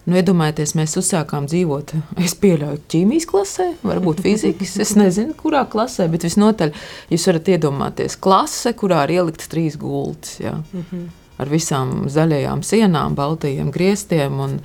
nu, 0.09 0.19
iedomājieties, 0.19 0.75
mēs 0.79 0.97
uzsākām 0.99 1.47
dzīvot. 1.51 1.95
Es 2.27 2.35
pieļauju 2.43 2.83
ķīmijas 2.91 3.29
klasē, 3.31 3.69
varbūt 3.87 4.25
fizikas. 4.27 4.75
Es 4.83 4.97
nezinu, 4.99 5.37
kurā 5.39 5.63
klasē, 5.71 6.09
bet 6.11 6.27
visnotaļ 6.27 6.75
jūs 7.15 7.31
varat 7.31 7.55
iedomāties 7.55 8.19
klase, 8.19 8.75
kurā 8.79 9.05
ir 9.07 9.21
ieliktas 9.21 9.53
trīs 9.53 9.79
gultas. 9.79 10.41
Ja, 10.43 10.59
-hmm. 10.59 11.11
Ar 11.39 11.49
visām 11.49 12.09
zaļajām 12.11 12.63
sienām, 12.63 13.15
baltajiem 13.15 13.71
griestiem. 13.71 14.41
Un, 14.41 14.59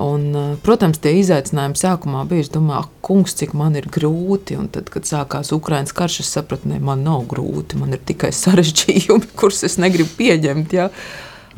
Un, 0.00 0.56
protams, 0.64 1.00
tie 1.02 1.12
izaicinājumi 1.20 1.76
sākumā 1.76 2.22
bija. 2.28 2.46
Es 2.46 2.52
domāju, 2.52 2.86
ak, 2.86 2.92
kungs, 3.04 3.34
cik 3.36 3.52
man 3.58 3.76
ir 3.76 3.88
grūti. 3.92 4.56
Un 4.60 4.70
tad, 4.72 4.88
kad 4.92 5.08
sākās 5.08 5.52
Ukraiņas 5.56 5.96
karš, 5.96 6.20
es 6.24 6.30
sapratu, 6.36 6.70
ka 6.70 6.80
man 6.84 7.04
nav 7.04 7.26
grūti. 7.30 7.80
Man 7.80 7.96
ir 7.96 8.00
tikai 8.08 8.32
sarežģījumi, 8.42 9.34
kurus 9.36 9.64
es 9.68 9.76
negribu 9.82 10.14
pieņemt. 10.20 10.76
Ja? 10.78 10.88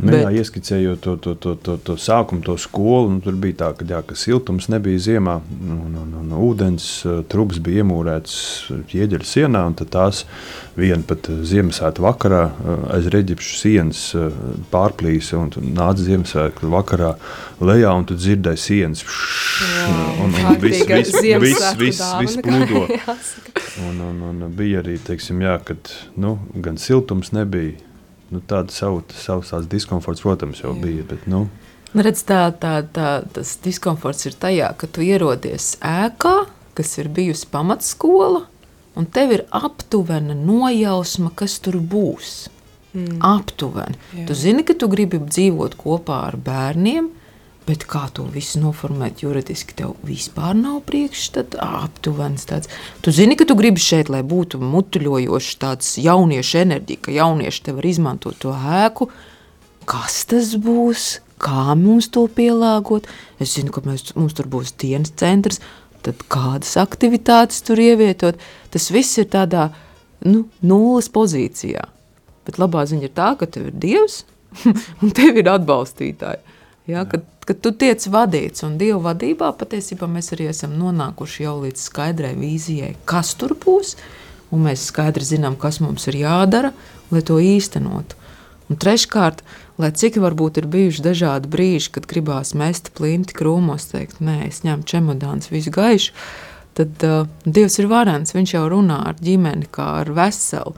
Nu, 0.01 0.09
Bet... 0.09 0.23
jā, 0.23 0.31
ieskicējot 0.41 1.03
to, 1.05 1.15
to, 1.21 1.35
to, 1.37 1.53
to, 1.61 1.75
to 1.85 1.95
sākumu, 2.01 2.41
to 2.47 2.55
skolu, 2.61 3.11
nu, 3.13 3.21
tur 3.21 3.37
bija 3.37 3.59
tā, 3.61 3.69
ka, 3.77 3.85
jā, 3.85 3.99
ka 4.09 4.17
siltums 4.17 4.71
nebija 4.73 5.03
ziemā, 5.05 5.35
un, 5.61 5.99
un, 6.01 6.15
un 6.23 6.31
ūdens 6.39 6.87
uh, 7.05 7.19
trubs 7.29 7.61
bija 7.61 7.83
iemūrēts 7.85 8.37
ķieģeļa 8.89 9.29
sienā, 9.29 9.67
un 9.69 9.77
tās 9.83 10.23
viena 10.79 11.05
pat 11.05 11.29
Ziemassvētku 11.29 12.07
vakarā 12.07 12.41
uh, 12.49 12.87
aiz 12.97 13.11
reģipšu 13.13 13.59
sienas 13.61 14.01
pārplīsa, 14.73 15.43
un 15.43 15.75
nāca 15.77 16.09
Ziemassvētku 16.09 16.73
vakarā 16.73 17.13
lejā, 17.61 17.93
un 17.93 18.09
tu 18.09 18.17
dzirdēji 18.17 18.65
sienas. 18.65 19.05
Wow, 19.05 20.25
un, 20.25 20.37
un 20.41 20.61
viss 20.63 20.89
vis, 20.89 21.15
vis, 21.21 21.65
vis, 21.85 22.05
vis 22.25 22.41
plūdo. 22.41 22.87
Un, 23.81 24.03
un, 24.05 24.19
un 24.29 24.51
bija 24.53 24.83
arī, 24.83 24.99
teiksim, 25.01 25.39
jā, 25.41 25.55
kad 25.65 25.89
nu, 26.21 26.35
gan 26.61 26.77
siltums 26.77 27.31
nebija, 27.33 27.79
nu, 28.33 28.41
tāda 28.49 28.73
savu, 28.73 29.03
savs 29.13 29.69
diskomforts, 29.71 30.25
protams, 30.25 30.63
jau 30.65 30.73
Jā. 30.73 30.81
bija. 30.83 31.05
Bet, 31.09 31.27
nu. 31.31 31.47
Nu, 31.93 32.05
redz, 32.05 32.25
tā, 32.25 32.47
tā, 32.57 32.79
tā, 32.89 33.11
tas 33.35 33.57
diskomforts 33.65 34.27
ir 34.31 34.37
tajā, 34.41 34.73
ka 34.81 34.89
tu 34.89 35.05
ierodies 35.05 35.75
ēkā, 35.85 36.37
kas 36.79 36.97
ir 37.03 37.11
bijusi 37.13 37.49
pamatskola, 37.53 38.47
un 38.97 39.09
tev 39.13 39.37
ir 39.37 39.45
aptuvena 39.53 40.37
nojausma, 40.37 41.33
kas 41.37 41.59
tur 41.65 41.77
būs. 41.81 42.47
Mm. 42.93 43.21
Aptuveni. 43.25 43.97
Jā. 44.13 44.27
Tu 44.29 44.37
zini, 44.37 44.65
ka 44.69 44.77
tu 44.77 44.89
gribi 44.93 45.21
dzīvot 45.21 45.77
kopā 45.81 46.19
ar 46.29 46.37
bērniem, 46.37 47.09
Bet 47.63 47.85
kā 47.87 48.09
to 48.11 48.25
visu 48.27 48.59
noformēt 48.59 49.21
juridiski, 49.23 49.77
tev 49.79 49.93
vispār 50.03 50.57
nav 50.59 50.81
priekšstats 50.89 51.61
aptuvens 51.63 52.49
tāds. 52.51 52.71
Tu 53.07 53.15
zini, 53.15 53.37
ka 53.39 53.47
tu 53.47 53.55
gribi 53.59 53.79
šeit, 53.83 54.11
lai 54.11 54.25
būtu 54.27 54.59
mutuļojošs 54.59 55.59
tāds 55.63 55.93
jauniešu 56.03 56.59
enerģija, 56.65 57.03
ka 57.05 57.15
jaunieši 57.15 57.63
te 57.69 57.75
var 57.77 57.87
izmantot 57.87 58.41
to 58.43 58.51
ēku. 58.51 59.07
Kas 59.87 60.25
tas 60.31 60.57
būs? 60.59 61.21
Kā 61.43 61.75
mums 61.79 62.11
to 62.15 62.25
pielāgot? 62.31 63.07
Es 63.43 63.55
zinu, 63.55 63.71
ka 63.75 63.83
mēs, 63.87 64.11
mums 64.19 64.35
tur 64.39 64.51
būs 64.51 64.75
dienas 64.79 65.15
centrs, 65.19 65.63
tad 66.03 66.23
kādas 66.31 66.75
aktivitātes 66.83 67.63
tur 67.67 67.79
ievietot. 67.83 68.39
Tas 68.75 68.91
viss 68.95 69.19
ir 69.23 69.31
tādā 69.31 69.69
nu, 70.27 70.49
nulles 70.67 71.11
pozīcijā. 71.15 71.87
Bet 72.47 72.59
labā 72.59 72.83
ziņa 72.91 73.07
ir 73.07 73.15
tā, 73.15 73.33
ka 73.39 73.47
tev 73.47 73.71
ir 73.71 73.79
Dievs 73.87 74.25
un 75.03 75.15
tev 75.15 75.39
ir 75.39 75.51
atbalstītāji. 75.51 76.52
Ja, 76.87 77.05
kad, 77.07 77.23
kad 77.47 77.61
tu 77.63 77.71
tiec 77.79 78.03
vadīts 78.11 78.65
un 78.67 78.75
Dieva 78.81 79.13
vadībā, 79.13 79.53
patiesībā 79.59 80.09
mēs 80.11 80.33
arī 80.35 80.49
esam 80.51 80.75
nonākuši 80.81 81.45
jau 81.45 81.61
līdz 81.63 81.85
skaidrai 81.85 82.33
vīzijai, 82.39 82.97
kas 83.07 83.37
tur 83.39 83.55
būs. 83.59 83.95
Un 84.53 84.67
mēs 84.67 84.89
skaidri 84.91 85.25
zinām, 85.25 85.55
kas 85.57 85.79
mums 85.81 86.09
ir 86.11 86.19
jādara, 86.25 86.73
lai 87.15 87.23
to 87.25 87.39
īstenotu. 87.41 88.19
Un 88.69 88.79
treškārt, 88.81 89.41
lai 89.81 89.93
cik 89.97 90.19
varbūt 90.21 90.59
ir 90.61 90.69
bijuši 90.73 91.05
dažādi 91.05 91.51
brīži, 91.53 91.93
kad 91.95 92.09
gribās 92.11 92.53
mest 92.59 92.91
plinti 92.97 93.37
krūmos, 93.37 93.89
teikt, 93.93 94.21
nē, 94.25 94.43
es 94.49 94.63
ņemu 94.67 94.87
čemodāns 94.89 95.53
visu 95.53 95.73
gaišu, 95.73 96.13
tad 96.77 97.07
uh, 97.07 97.31
Dievs 97.45 97.79
ir 97.81 97.89
varens, 97.91 98.35
viņš 98.37 98.57
jau 98.57 98.67
runā 98.73 98.99
ar 99.13 99.23
ģimeni 99.23 99.71
kā 99.73 99.89
ar 100.03 100.13
veselu. 100.17 100.75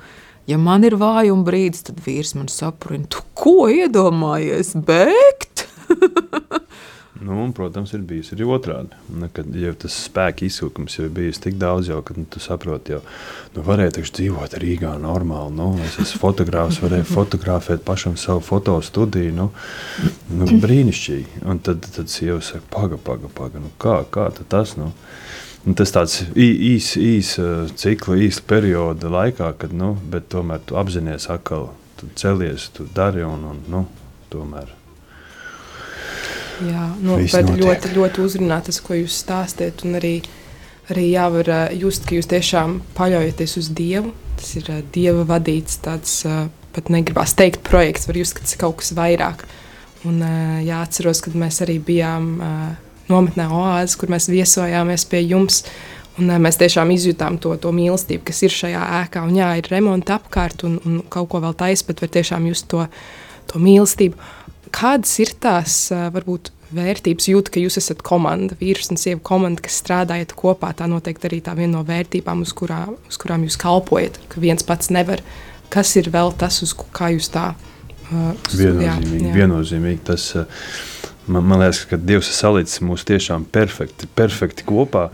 Ja 0.51 0.59
man 0.61 0.85
ir 0.85 0.99
vājuma 1.01 1.47
brīdis, 1.47 1.87
tad 1.89 2.03
vīrs 2.05 2.35
man 2.37 2.51
saprina, 2.53 3.09
tu 3.09 3.25
ko 3.39 3.71
iedomājies, 3.73 4.75
bēgt? 4.87 5.44
nu, 7.25 7.37
un, 7.43 7.53
protams, 7.57 7.93
ir 7.97 8.03
bijis 8.07 8.33
arī 8.35 8.47
otrādi. 8.49 8.99
Nu, 9.13 9.29
kad 9.33 9.49
jau 9.59 9.73
tas 9.85 9.97
spēka 10.07 10.47
izsūkums 10.47 10.99
jau 10.99 11.07
ir 11.07 11.13
bijis 11.15 11.41
tik 11.43 11.57
daudz, 11.61 11.89
jau, 11.93 12.01
ka 12.07 12.17
nu, 12.17 12.27
tu 12.31 12.43
saproti, 12.43 12.97
jau 12.97 13.01
nu, 13.55 13.65
varēja 13.67 13.97
taču 13.99 14.15
dzīvot 14.19 14.57
Rīgā 14.63 14.95
normāli. 15.03 15.55
Nu, 15.59 15.71
es 15.85 15.99
esmu 16.03 16.23
fotogrāfs, 16.25 16.83
varēju 16.85 17.09
fotografēt 17.11 17.87
pašam 17.87 18.19
savu 18.21 18.45
fotostudiju. 18.45 19.37
Nu, 19.39 19.49
nu, 20.35 20.51
brīnišķīgi. 20.65 21.45
Un 21.49 21.63
tad, 21.65 21.87
tad 21.97 22.13
sieva 22.13 22.41
saka, 22.45 22.67
paga, 22.75 23.01
paga, 23.01 23.33
paga. 23.33 23.63
Nu, 23.63 23.73
kā, 23.81 24.03
kā 24.13 24.29
tas? 24.45 24.77
Nu? 24.81 24.93
Tas 25.73 25.95
tāds 25.97 26.19
īs, 26.37 26.91
īs 27.01 27.31
cikla, 27.81 28.19
īs 28.21 28.43
perioda 28.45 29.09
laikā, 29.09 29.49
kad 29.57 29.73
nu, 29.73 29.95
tomēr 30.29 30.61
tu 30.69 30.77
apzinājies, 30.77 31.31
atkal 31.33 31.71
tu 31.97 32.11
celies, 32.21 32.69
tu 32.77 32.85
dari 32.95 33.25
un, 33.25 33.47
un 33.49 33.63
nu, 33.73 33.87
tomēr. 34.29 34.75
Jā, 36.65 36.87
nu, 37.03 37.19
bet 37.19 37.49
notiek. 37.49 37.65
ļoti, 37.65 37.93
ļoti 37.97 38.25
uzrunā 38.25 38.61
tas, 38.65 38.79
ko 38.85 38.99
jūs 38.99 39.17
stāstāt. 39.25 39.83
Arī, 39.99 40.17
arī 40.93 41.09
jā, 41.11 41.27
var 41.35 41.51
just, 41.75 42.07
ka 42.09 42.19
jūs 42.19 42.31
tiešām 42.31 42.79
paļaujaties 42.99 43.59
uz 43.61 43.73
Dievu. 43.75 44.15
Tas 44.39 44.55
ir 44.61 44.71
uh, 44.71 44.81
Dieva 44.95 45.27
vadīts 45.29 45.81
tāds, 45.83 46.21
uh, 46.29 46.47
pat 46.75 46.91
negribās 46.95 47.35
teikt, 47.39 47.63
projekts, 47.67 48.09
var 48.11 48.19
just, 48.19 48.37
ka 48.37 48.47
tas 48.47 48.57
ir 48.57 48.63
kaut 48.63 48.81
kas 48.83 48.95
vairāk. 48.97 49.47
Un 50.05 50.21
jāatceros, 50.61 51.23
kad 51.25 51.33
mēs 51.33 51.63
arī 51.65 51.79
bijām 51.81 52.35
nometnē 53.09 53.47
Oāzes, 53.49 53.97
kur 53.97 54.13
mēs 54.13 54.29
viesojāmies 54.29 55.07
pie 55.09 55.23
jums. 55.25 55.63
Un, 56.15 56.31
mēs 56.39 56.61
tiešām 56.61 56.93
izjutām 56.95 57.41
to, 57.43 57.57
to 57.59 57.73
mīlestību, 57.75 58.23
kas 58.29 58.45
ir 58.47 58.53
šajā 58.55 58.83
ēkā. 59.01 59.25
Un, 59.27 59.35
jā, 59.41 59.49
ir 59.59 59.71
remonta 59.73 60.21
apkārt 60.21 60.63
un, 60.69 60.77
un 60.87 61.01
kaut 61.11 61.33
ko 61.33 61.41
vēl 61.43 61.57
taisa, 61.59 61.89
bet 61.89 62.05
var 62.05 62.13
tiešām 62.15 62.47
just 62.53 62.69
to, 62.71 62.85
to 63.51 63.63
mīlestību. 63.63 64.29
Kādas 64.75 65.13
ir 65.23 65.31
tās 65.39 65.77
varbūt 65.93 66.51
vērtības, 66.75 67.29
jūt, 67.31 67.51
ka 67.53 67.63
jūs 67.63 67.79
esat 67.81 68.03
komanda, 68.07 68.57
vīrs 68.61 68.91
un 68.93 69.01
sieva 69.01 69.21
komanda, 69.25 69.63
kas 69.65 69.79
strādājat 69.83 70.35
kopā. 70.39 70.73
Tā 70.77 70.89
noteikti 70.91 71.29
arī 71.29 71.41
tā 71.45 71.55
viena 71.59 71.79
no 71.79 71.85
vērtībām, 71.87 72.43
uz, 72.45 72.55
kurā, 72.57 72.85
uz 73.09 73.19
kurām 73.21 73.47
jūs 73.47 73.59
kalpojat, 73.61 74.19
ka 74.33 74.43
viens 74.43 74.67
pats 74.67 74.91
nevar. 74.95 75.23
Kas 75.73 75.95
ir 75.99 76.11
vēl 76.15 76.35
tas, 76.39 76.61
uz 76.65 76.75
kā 76.95 77.11
jūs 77.15 77.31
tā 77.35 77.53
uh, 77.55 78.35
viennozīmīgi, 78.55 79.23
jā, 79.23 79.29
jā. 79.31 79.37
viennozīmīgi 79.39 80.03
tas, 80.11 80.27
man, 81.27 81.47
man 81.47 81.65
liekas, 81.65 81.85
ka 81.91 81.99
Dievs 81.99 82.31
ir 82.31 82.39
salicis 82.39 82.83
mūs 82.85 83.07
tiešām 83.09 83.49
perfekti, 83.55 84.11
perfekti 84.11 84.67
kopā. 84.69 85.09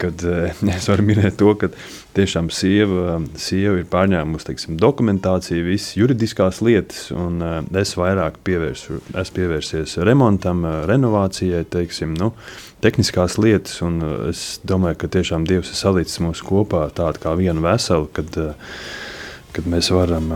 Kad 0.00 0.24
es 0.76 0.88
varu 0.90 1.06
minēt 1.06 1.38
to, 1.40 1.52
ka 1.58 1.70
tiešām 2.14 2.50
sieva, 2.54 3.18
sieva 3.40 3.78
ir 3.80 3.88
pārņēmusi 3.90 4.48
teiksim, 4.48 4.76
dokumentāciju, 4.80 5.66
visas 5.66 5.96
juridiskās 5.98 6.60
lietas, 6.64 7.08
un 7.14 7.42
uh, 7.42 7.56
es 7.80 7.94
vairāk 7.98 8.38
pievērsu, 8.46 9.00
es 9.20 9.32
pievērsies 9.34 9.96
remontam, 10.06 10.62
uh, 10.66 10.82
renovācijai, 10.90 11.64
teiksim, 11.70 12.14
nu, 12.20 12.32
tehniskās 12.84 13.38
lietas. 13.40 13.80
Es 14.28 14.44
domāju, 14.66 15.00
ka 15.02 15.12
tiešām 15.16 15.46
Dievs 15.48 15.72
ir 15.72 15.80
salicis 15.80 16.20
mūs 16.22 16.44
kopā 16.44 16.86
tādu 16.94 17.22
kā 17.22 17.34
vienu 17.38 17.64
veselu, 17.64 18.08
kad, 18.14 18.38
kad 19.56 19.70
mēs 19.70 19.90
varam 19.94 20.30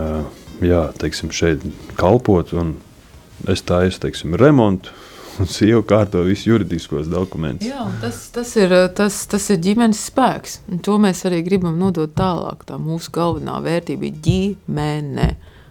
jā, 0.65 0.87
teiksim, 0.99 1.33
šeit 1.35 1.65
kalpot. 2.01 2.55
Es 3.49 3.63
taisu 3.63 4.01
teiksim, 4.03 4.35
remontu, 4.41 4.95
un 5.43 5.51
sieva 5.51 5.83
kārto 5.87 6.23
visus 6.27 6.49
juridiskos 6.49 7.09
dokumentus. 7.11 7.69
Jā, 7.69 7.85
tas, 8.03 8.25
tas, 8.35 8.55
ir, 8.61 8.75
tas, 8.97 9.21
tas 9.31 9.51
ir 9.55 9.61
ģimenes 9.65 10.01
spēks. 10.11 10.59
Un 10.73 10.83
to 10.85 10.97
mēs 11.03 11.25
arī 11.29 11.43
gribam 11.47 11.79
nodot 11.81 12.13
tālāk. 12.19 12.65
Tā 12.69 12.79
mūsu 12.83 13.13
galvenā 13.15 13.59
vērtība 13.65 14.09
ir 14.09 14.19
ģimene. 14.25 15.29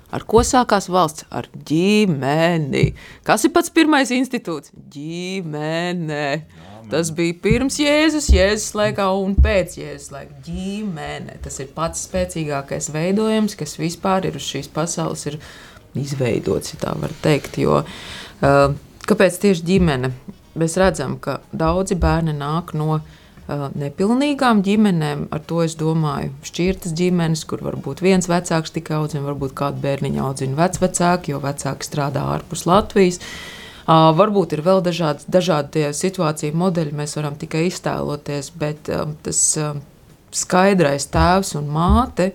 Ar 0.07 0.23
ko 0.23 0.43
sākās 0.47 0.87
valsts? 0.91 1.27
Ar 1.29 1.49
ģimeni. 1.67 2.93
Kas 3.27 3.43
ir 3.43 3.51
pats 3.55 3.73
pirmais 3.75 4.13
institūts? 4.15 4.71
Ģimene. 4.93 6.29
Tas 6.87 7.09
bija 7.11 7.35
pirms 7.43 7.81
Jēzus, 7.81 8.29
Jēzus 8.31 8.71
laikā 8.79 9.09
un 9.19 9.35
pēc 9.43 9.75
Jēzus 9.81 10.13
laika. 10.13 10.37
Ģimene. 10.45 11.35
Tas 11.43 11.59
ir 11.59 11.73
pats 11.75 12.05
spēcīgākais 12.07 12.87
veidojums, 12.95 13.57
kas 13.59 13.75
vispār 13.81 14.29
ir 14.29 14.39
uz 14.39 14.47
šīs 14.47 14.71
pasaules 14.71 15.25
ir 15.27 15.41
izveidots, 15.99 16.71
ja 16.73 16.79
tā 16.85 16.93
var 17.01 17.11
teikt. 17.23 17.59
Jo, 17.59 17.81
uh, 17.83 18.77
Kāpēc 19.07 19.37
tieši 19.39 19.63
ģimene? 19.63 20.11
Mēs 20.59 20.73
redzam, 20.81 21.13
ka 21.23 21.37
daudzi 21.55 21.95
bērni 21.95 22.33
nāk 22.35 22.73
no 22.75 22.97
uh, 22.97 23.03
nepilnīgām 23.47 24.59
ģimenēm. 24.65 25.27
Ar 25.31 25.43
to 25.47 25.61
es 25.63 25.77
domāju, 25.79 26.33
šķirtas 26.49 26.95
ģimenes, 26.97 27.45
kur 27.47 27.63
varbūt 27.63 28.03
viens 28.03 28.27
vecāks 28.27 28.75
tikai 28.75 28.97
audzina, 28.97 29.23
varbūt 29.29 29.55
kādu 29.55 29.79
bērniņu 29.85 30.25
audzina 30.25 30.59
vecvecāki, 30.59 31.31
jo 31.31 31.39
vecāki 31.45 31.87
strādā 31.87 32.25
ārpus 32.33 32.65
Latvijas. 32.67 33.21
Uh, 33.87 34.09
varbūt 34.17 34.57
ir 34.57 34.65
vēl 34.67 34.83
dažādi, 34.83 35.23
dažādi 35.31 35.87
situāciju 35.95 36.59
modeļi, 36.59 36.97
mēs 36.99 37.15
varam 37.15 37.39
tikai 37.39 37.69
iztēloties, 37.69 38.51
bet 38.59 38.91
uh, 38.91 39.07
tas 39.23 39.41
uh, 39.61 39.77
skaidrais 40.35 41.07
tēvs 41.15 41.55
un 41.61 41.71
māte, 41.71 42.33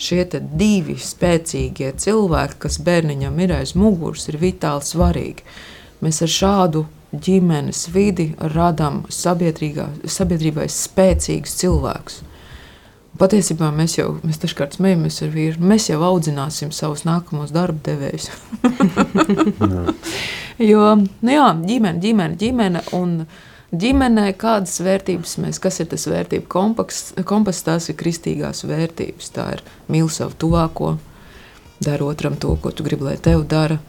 šie 0.00 0.24
divi 0.40 0.96
spēcīgie 0.96 1.92
cilvēki, 2.00 2.62
kas 2.64 2.80
bērniņam 2.84 3.40
ir 3.44 3.58
aiz 3.60 3.76
muguras, 3.76 4.30
ir 4.32 4.40
vitāli 4.40 4.84
svarīgi. 4.84 5.44
Mēs 6.06 6.22
ar 6.22 6.30
šādu 6.30 6.84
ģimenes 7.10 7.88
vidi 7.90 8.28
radām 8.38 9.00
sabiedrībai 9.10 10.68
spēcīgus 10.70 11.56
cilvēkus. 11.58 12.20
Patiesībā 13.16 13.70
mēs 13.72 13.96
jau 13.96 14.10
mēs 14.22 14.38
dažkārt 14.42 14.76
smējamies 14.76 15.22
ar 15.24 15.32
vīru. 15.32 15.64
Mēs 15.72 15.88
jau 15.88 15.98
audzināsim 16.04 16.70
savus 16.74 17.02
nākamos 17.08 17.50
darba 17.54 17.80
devējus. 17.88 18.28
jo 20.70 20.84
nu 21.00 21.34
jā, 21.34 21.48
ģimene, 21.64 22.02
ģimene, 22.02 22.38
ģimene. 22.42 22.84
Un 22.98 23.16
ģimenē 23.72 24.28
kādas 24.38 24.76
vērtības 24.84 25.36
mēs, 25.42 25.58
kas 25.64 25.80
ir 25.80 25.90
tas 25.90 26.06
vērtību 26.12 26.46
kompas, 26.52 27.00
kompas 27.26 27.64
tās 27.66 27.88
ir 27.90 27.98
kristīgās 27.98 28.62
vērtības. 28.68 29.32
Tā 29.34 29.48
ir 29.56 29.64
mīl 29.90 30.12
savu 30.12 30.36
tuvāko, 30.44 30.92
dara 31.80 32.12
otram 32.12 32.36
to, 32.38 32.52
ko 32.60 32.70
tu 32.70 32.84
gribi, 32.86 33.08
lai 33.08 33.16
tev 33.16 33.48
dara. 33.48 33.80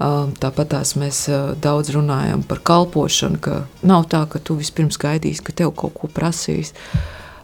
Tāpat 0.00 0.70
tās 0.72 0.94
mēs 0.96 1.26
daudz 1.60 1.90
runājam 1.92 2.40
par 2.48 2.62
kalpošanu, 2.64 3.40
ka 3.44 3.56
nav 3.84 4.06
tā, 4.08 4.22
ka 4.32 4.40
tu 4.40 4.56
vispirms 4.56 4.96
gaidīsi, 5.00 5.44
ka 5.44 5.52
tev 5.52 5.74
kaut 5.76 5.92
ko 5.98 6.08
prasīs. 6.08 6.72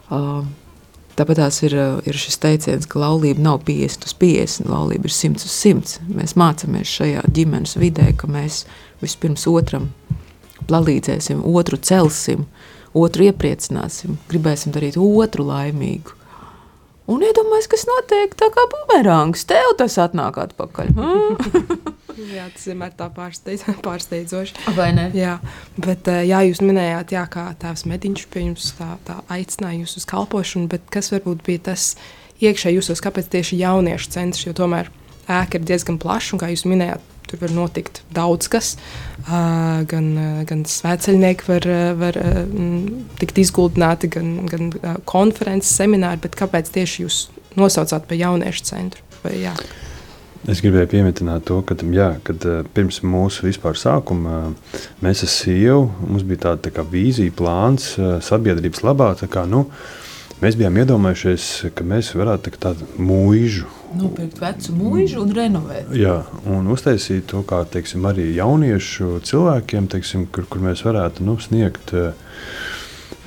Tāpat 0.09 1.37
tās 1.37 1.61
ir, 1.65 1.75
ir 2.09 2.17
šis 2.17 2.39
teiciens, 2.41 2.89
ka 2.89 3.03
laulība 3.03 3.45
nav 3.45 3.61
50 3.67 4.09
uz 4.09 4.17
50, 4.17 4.71
laulība 4.73 5.05
ir 5.05 5.13
100 5.13 5.45
uz 5.45 5.53
100. 5.53 6.09
Mēs 6.17 6.33
mācāmies 6.37 6.97
šajā 6.97 7.27
ģimenes 7.37 7.77
vidē, 7.77 8.09
ka 8.17 8.29
mēs 8.29 8.63
vispirms 9.05 9.45
otram 9.49 9.91
palīdzēsim, 10.65 11.45
otru 11.45 11.77
celsim, 11.77 12.47
otru 12.97 13.29
iepriecināsim, 13.29 14.17
gribēsim 14.31 14.73
darīt 14.73 14.97
otru 14.97 15.45
laimīgu. 15.45 16.16
Un 17.07 17.23
iedomājieties, 17.23 17.69
kas 17.71 17.85
notiek 17.87 18.33
tā 18.35 18.49
kā 18.51 18.65
bumerāns. 18.71 19.45
Tev 19.47 19.73
tas 19.79 19.95
atnāk 20.03 20.39
atpakaļ. 20.43 20.91
jā, 22.35 22.47
tas 22.51 22.67
vienmēr 22.67 22.91
tā 22.99 23.07
pārsteidz, 23.15 23.63
pārsteidzoši. 23.85 24.67
Vai 24.75 24.89
ne? 24.97 25.07
Jā, 25.15 25.37
bet 25.79 26.09
jā, 26.27 26.41
jūs 26.49 26.59
minējāt, 26.65 27.15
jā, 27.15 27.23
kā 27.31 27.47
tēvs 27.61 27.85
Mediņš 27.87 28.27
pie 28.33 28.47
jums 28.49 28.73
tā, 28.79 28.89
tā 29.07 29.21
aicināja 29.33 29.85
jūs 29.85 29.97
uz 30.01 30.07
kalpošanu, 30.09 30.67
bet 30.73 30.87
kas 30.93 31.13
varbūt 31.15 31.45
bija 31.47 31.67
tas 31.71 31.93
iekšēji 32.43 32.81
jūsos, 32.81 33.03
kāpēc 33.03 33.31
tieši 33.33 33.61
jauniešu 33.61 34.11
centrs, 34.13 34.43
jo 34.45 34.55
tomēr 34.57 34.91
ēka 35.31 35.59
ir 35.59 35.67
diezgan 35.67 35.99
plaša 36.01 36.35
un, 36.35 36.41
kā 36.43 36.51
jūs 36.51 36.67
minējāt, 36.67 37.13
tur 37.27 37.41
var 37.43 37.53
notikt 37.55 38.01
daudz 38.15 38.51
kas. 38.51 38.75
Uh, 39.27 39.81
gan, 39.91 40.05
gan 40.47 40.61
svētceļnieki 40.63 41.49
var, 41.49 41.65
var 41.99 42.15
uh, 42.21 42.37
tikt 43.19 43.41
izguldināti, 43.41 44.07
gan, 44.13 44.29
gan 44.47 44.69
uh, 44.77 44.93
konferences, 45.03 45.73
semināri, 45.75 46.21
bet 46.23 46.37
kāpēc 46.39 46.71
tieši 46.71 47.03
jūs 47.03 47.17
nosaucāt 47.59 48.07
par 48.07 48.15
jauniešu 48.15 48.63
centru? 48.69 49.03
Vai, 49.25 49.33
jā? 49.41 49.51
Es 50.47 50.61
gribēju 50.63 50.87
pieminēt 50.93 51.43
to, 51.43 51.59
ka 51.67 51.75
jā, 51.91 52.13
kad, 52.23 52.45
pirms 52.71 53.01
mūsu 53.03 53.49
vispār 53.49 53.75
sākuma 53.75 54.53
mēs 55.03 55.25
ar 55.25 55.33
sievu 55.33 55.89
mums 56.05 56.23
bija 56.23 56.45
tāda 56.45 56.69
tā 56.69 56.71
kā 56.77 56.87
vīzija, 56.87 57.35
plāns 57.35 57.89
sabiedrības 58.23 58.85
labā. 58.87 59.09
Kā, 59.27 59.43
nu, 59.49 59.65
mēs 60.43 60.59
bijām 60.59 60.77
iedomājušies, 60.83 61.49
ka 61.75 61.87
mēs 61.87 62.13
varētu 62.17 62.55
tādu 62.61 62.87
mūžu 62.97 63.77
Nopirkt 63.95 64.41
vecu 64.41 64.73
mūžu 64.75 65.21
un 65.23 65.29
renovēt. 65.35 65.91
Jā, 65.95 66.17
un 66.51 66.67
uztaisīt 66.73 67.29
to 67.31 67.43
kā 67.47 67.61
teiksim, 67.71 68.05
arī 68.09 68.29
jauniešu 68.35 69.21
cilvēkiem, 69.27 69.87
teiksim, 69.93 70.25
kur, 70.33 70.47
kur 70.51 70.63
mēs 70.65 70.83
varētu 70.85 71.25
nu, 71.27 71.37
sniegt. 71.41 71.93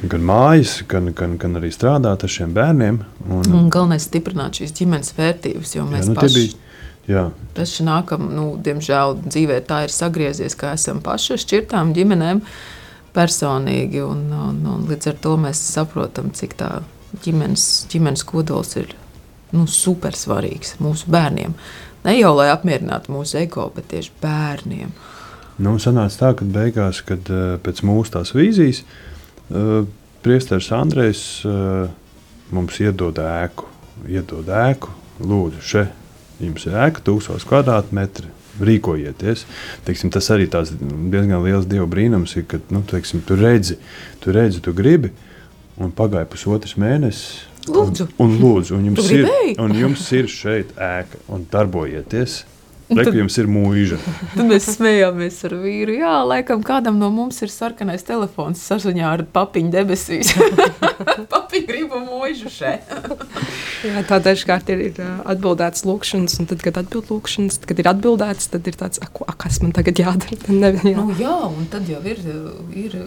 Gan 0.01 0.25
mājas, 0.25 0.79
gan, 0.89 1.11
gan, 1.17 1.37
gan 1.41 1.59
arī 1.61 1.69
strādāt 1.73 2.25
ar 2.25 2.33
šiem 2.33 2.53
bērniem. 2.57 3.03
Un, 3.29 3.49
un 3.57 3.67
galvenais 3.73 4.01
ir 4.01 4.07
stiprināt 4.07 4.61
šīs 4.61 4.73
ģimenes 4.79 5.13
vērtības. 5.17 5.75
Jo 5.77 5.85
mēs 5.89 6.07
jā, 6.07 6.13
nu, 6.13 6.17
paši, 6.17 6.37
bija, 6.37 6.79
jā. 7.09 7.25
tas 7.57 7.75
nākam, 7.85 8.31
nu, 8.33 8.47
diemžēl 8.65 9.19
dzīvē 9.27 9.59
tā 9.69 9.83
ir 9.89 9.93
sagriezies, 9.93 10.57
ka 10.57 10.73
esam 10.77 11.03
paši 11.05 11.35
ar 11.37 11.45
šķirtām 11.45 11.93
ģimenēm 11.97 12.41
personīgi. 13.17 14.01
Un, 14.07 14.25
un, 14.33 14.65
un 14.73 14.89
līdz 14.89 15.13
ar 15.13 15.21
to 15.25 15.37
mēs 15.45 15.61
saprotam, 15.69 16.33
cik 16.37 16.57
tā 16.61 16.73
ģimenes, 17.25 17.67
ģimenes 17.91 18.25
kodols 18.27 18.77
ir 18.81 18.95
nu, 19.55 19.67
super 19.71 20.17
svarīgs 20.17 20.77
mūsu 20.83 21.11
bērniem. 21.11 21.55
Ne 22.05 22.17
jau 22.17 22.33
lai 22.39 22.49
apmierinātu 22.53 23.13
mūsu 23.13 23.41
ego, 23.43 23.67
bet 23.75 23.91
tieši 23.93 24.15
bērniem. 24.23 24.93
Nu, 25.61 25.77
sanāca 25.83 26.17
tā, 26.23 26.33
ka 26.39 26.49
beigās, 26.49 27.03
kad 27.05 27.29
uh, 27.29 27.57
pēc 27.61 27.83
mūsu 27.85 28.15
tās 28.15 28.33
vīzijas, 28.33 28.83
uh, 29.51 29.83
priesteris 30.25 30.71
Andrejs 30.73 31.25
uh, 31.45 31.91
mums 32.55 32.81
iedod 32.81 33.21
ēku. 33.21 33.69
Iedod 34.09 34.49
ēku, 34.49 34.95
lūdzu, 35.21 35.61
šeit 35.61 36.41
jums 36.41 36.65
ir 36.69 36.77
ēka, 36.87 37.05
1000 37.05 37.49
kvadrātmetri. 37.49 38.37
Rīkojieties. 38.61 39.47
Teiksim, 39.87 40.11
tas 40.13 40.27
arī 40.35 40.45
diezgan 40.51 41.39
liels 41.45 41.69
dieva 41.71 41.87
brīnums 41.89 42.35
ir, 42.37 42.45
ka 42.51 42.59
nu, 42.75 42.83
teiksim, 42.85 43.23
tu 43.25 43.39
redzi, 43.39 43.79
tu 44.21 44.35
redzi, 44.37 44.61
tu 44.61 44.75
gribi, 44.77 45.13
un 45.81 45.95
pagāja 45.97 46.29
pusotrs 46.31 46.77
mēnesis, 46.81 47.47
Lūdzu, 47.71 48.07
un, 48.17 48.25
un, 48.25 48.37
lūdzu, 48.41 48.77
un, 48.79 48.87
jums 48.89 49.11
ir, 49.13 49.27
un 49.61 49.75
jums 49.77 50.07
ir 50.17 50.31
šeit 50.33 50.71
ēka, 50.81 51.21
un 51.31 51.45
darbojieties. 51.53 52.39
Reku 52.99 53.15
jums 53.21 53.37
ir 53.39 53.49
mūža. 53.51 53.99
Tad 54.35 54.47
mēs 54.49 54.67
smējāmies 54.75 55.39
ar 55.47 55.55
vīru. 55.63 55.95
Jā, 56.01 56.15
laikam 56.27 56.65
kādam 56.67 56.99
no 56.99 57.11
mums 57.15 57.39
ir 57.45 57.53
sarkanais 57.53 58.03
telefons 58.07 58.63
saziņā 58.67 59.07
ar 59.07 59.25
papiņu 59.31 59.71
debesīs. 59.75 60.33
Papiņu 61.33 61.67
gribu 61.69 62.01
mūžu 62.03 62.51
šeit. 62.53 62.91
Jā, 63.87 64.03
tā 64.09 64.19
dažkārt 64.23 64.69
ir, 64.75 64.83
ir 64.91 64.99
atbildēts 65.01 65.87
lūkšanas, 65.89 66.35
un 66.43 66.51
tad, 66.51 66.61
kad 66.65 66.81
atbild 66.83 67.09
lūkšanas, 67.13 67.63
kad 67.65 67.79
ir 67.81 67.89
atbildēts, 67.95 68.51
tad 68.53 68.67
ir 68.69 68.77
tāds, 68.77 69.01
a, 69.01 69.09
kas 69.41 69.63
man 69.65 69.73
tagad 69.77 70.03
jādara. 70.03 70.37
Ne, 70.53 70.75
jā. 70.85 70.97
Nu, 70.99 71.15
jā, 71.17 71.37
un 71.49 71.71
tad 71.73 71.89
jau 71.89 72.03
ir, 72.05 72.21
ir 72.77 72.99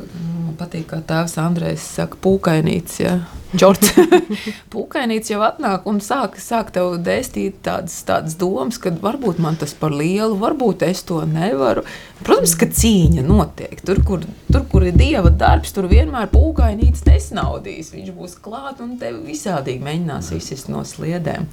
Man 0.54 0.60
patīk, 0.60 0.84
kā 0.91 1.00
tēvs 1.02 1.34
Andrejs 1.41 1.86
saka, 1.96 2.17
pūkainīts. 2.22 3.00
Ja? 3.02 3.13
Džordžs 3.53 3.93
Pūkainīts 4.73 5.29
jau 5.29 5.41
atnāk 5.45 5.85
un 5.89 5.99
sāk, 6.01 6.39
sāk 6.41 6.71
tev 6.73 6.95
dēstīt 7.05 7.59
tādas, 7.65 7.99
tādas 8.07 8.37
domas, 8.39 8.79
ka 8.81 8.89
varbūt 9.03 9.41
man 9.43 9.59
tas 9.61 9.75
par 9.77 9.93
lielu, 9.93 10.33
varbūt 10.41 10.85
es 10.87 11.03
to 11.05 11.19
nevaru. 11.29 11.83
Protams, 12.25 12.55
ka 12.57 12.65
cīņa 12.71 13.25
notiek. 13.27 13.75
Tur, 13.85 14.01
kur, 14.07 14.23
tur, 14.49 14.63
kur 14.71 14.87
ir 14.87 14.97
dieva 14.97 15.29
darbs, 15.29 15.73
tur 15.75 15.89
vienmēr 15.91 16.31
pūkainīts 16.33 17.05
nesnaudīs. 17.05 17.93
Viņš 17.93 18.15
būs 18.17 18.39
klāt 18.41 18.81
un 18.81 18.95
tev 19.01 19.21
visādīgi 19.27 19.85
mēģinās 19.85 20.31
izsist 20.39 20.71
no 20.73 20.81
sliedēm. 20.87 21.45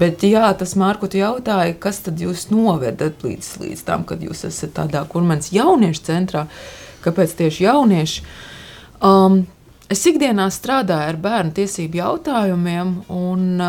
Bet, 0.00 0.24
jā, 0.24 0.48
tas 0.56 0.74
Mārku 0.80 1.10
jautāja, 1.12 1.76
kas 1.78 2.00
tad 2.06 2.18
jūs 2.22 2.48
novedat 2.50 3.22
līdz, 3.26 3.52
līdz 3.60 3.86
tam, 3.86 4.06
kad 4.08 4.22
jūs 4.24 4.46
esat 4.48 4.74
tādā 4.78 5.04
kurmens 5.10 5.52
jauniešu 5.54 6.06
centrā? 6.06 6.46
Kāpēc 7.04 7.34
tieši 7.38 7.66
jaunieši? 7.66 8.22
Um, 9.04 9.42
Es 9.90 10.04
ikdienā 10.06 10.44
strādāju 10.54 11.10
ar 11.10 11.16
bērnu 11.18 11.50
tiesību 11.56 11.98
jautājumiem, 11.98 12.90
un 13.10 13.62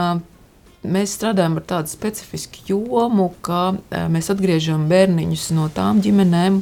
mēs 0.93 1.15
strādājam 1.17 1.55
ar 1.57 1.63
tādu 1.71 1.89
specifisku 1.89 2.61
jomu, 2.67 3.31
ka 3.41 3.71
mēs 4.13 4.29
atgriežam 4.29 4.83
bērniņus 4.91 5.47
no 5.57 5.65
tām 5.73 5.97
ģimenēm, 6.05 6.59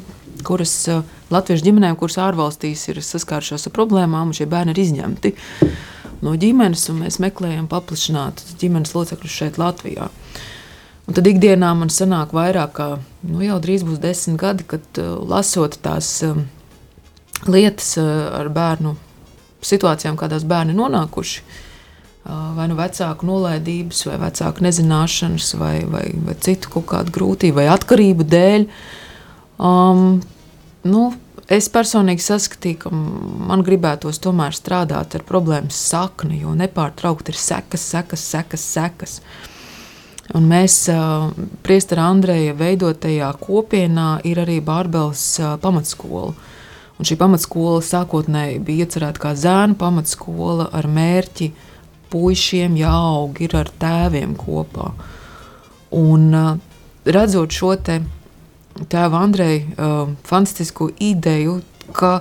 kuras 0.47 0.71
latviešu 1.27 1.65
ģimenēm, 1.65 1.97
kuras 1.99 2.15
ārvalstīs 2.23 2.85
ir 2.87 3.01
saskārušās 3.03 3.67
ar 3.67 3.75
problēmām, 3.75 4.31
un 4.31 4.37
šie 4.37 4.47
bērni 4.47 4.71
ir 4.71 4.79
izņemti 4.85 5.33
no 6.23 6.37
ģimenes, 6.39 6.85
un 6.93 7.03
mēs 7.03 7.19
meklējam 7.19 7.67
paplašināt 7.67 8.45
ģimenes 8.63 8.95
locekļus 8.95 9.35
šeit 9.41 9.59
Latvijā. 9.59 10.07
Un 11.09 11.19
tad 11.19 11.27
ikdienā 11.27 11.73
man 11.75 11.91
sanāk 11.91 12.31
vairāk, 12.37 12.77
kā 12.79 12.89
nu, 13.27 13.43
jau 13.43 13.59
drīz 13.59 13.83
būs 13.83 13.99
desmit 13.99 14.39
gadi, 14.39 14.63
kad 14.71 15.03
lasot 15.03 15.81
tās 15.83 16.15
lietas 17.43 17.91
ar 17.99 18.55
bērnu 18.55 18.95
situācijām, 19.65 20.17
kādās 20.19 20.45
bērni 20.47 20.75
nonākuši. 20.77 21.43
Vai 22.29 22.67
nu 22.69 22.75
vecāku 22.77 23.25
nolaidības, 23.25 24.03
vai 24.09 24.17
vecāku 24.21 24.65
nezināšanas, 24.65 25.53
vai, 25.57 25.75
vai, 25.89 26.03
vai 26.27 26.35
citu 26.43 26.69
kaut 26.75 26.85
kādu 26.91 27.13
grūtību, 27.15 27.57
vai 27.57 27.69
atkarību 27.73 28.27
dēļ. 28.29 28.67
Um, 29.65 30.19
nu, 30.85 31.05
es 31.49 31.71
personīgi 31.73 32.21
saskatīju, 32.21 32.81
ka 32.83 32.91
man 32.93 33.63
gribētos 33.65 34.21
tomēr 34.21 34.53
strādāt 34.53 35.17
ar 35.17 35.25
problēmas 35.25 35.79
sakni, 35.89 36.43
jo 36.43 36.53
nepārtraukti 36.59 37.33
ir 37.33 37.39
sekas, 37.39 37.87
sekas, 37.95 38.27
sekas. 38.35 38.67
sekas. 38.75 39.21
Un 40.37 40.45
mēs, 40.45 40.83
uh, 40.93 41.31
Priestera 41.65 42.05
Andreja 42.11 42.53
veidotajā 42.53 43.31
kopienā, 43.41 44.19
ir 44.29 44.43
arī 44.43 44.59
Bārbels 44.61 45.23
uh, 45.41 45.55
pamatskola. 45.61 46.35
Un 46.99 47.07
šī 47.07 47.15
pamatskola 47.15 47.79
sākotnēji 47.79 48.57
bija 48.67 48.83
iecerēta 48.83 49.21
kā 49.23 49.29
zēnu 49.39 49.77
pamatskola 49.79 50.65
ar 50.75 50.87
mērķi 50.91 51.47
puišiem 52.11 52.75
jāaug 52.75 53.39
ir 53.39 53.55
ar 53.55 53.71
tēviem 53.79 54.33
kopā. 54.35 54.89
Un 55.95 56.27
redzot 57.07 57.55
šo 57.55 57.71
te 57.79 58.01
tēva 58.91 59.23
Andreja 59.23 59.87
fantastisku 60.27 60.89
ideju, 60.99 61.61
ka 61.95 62.19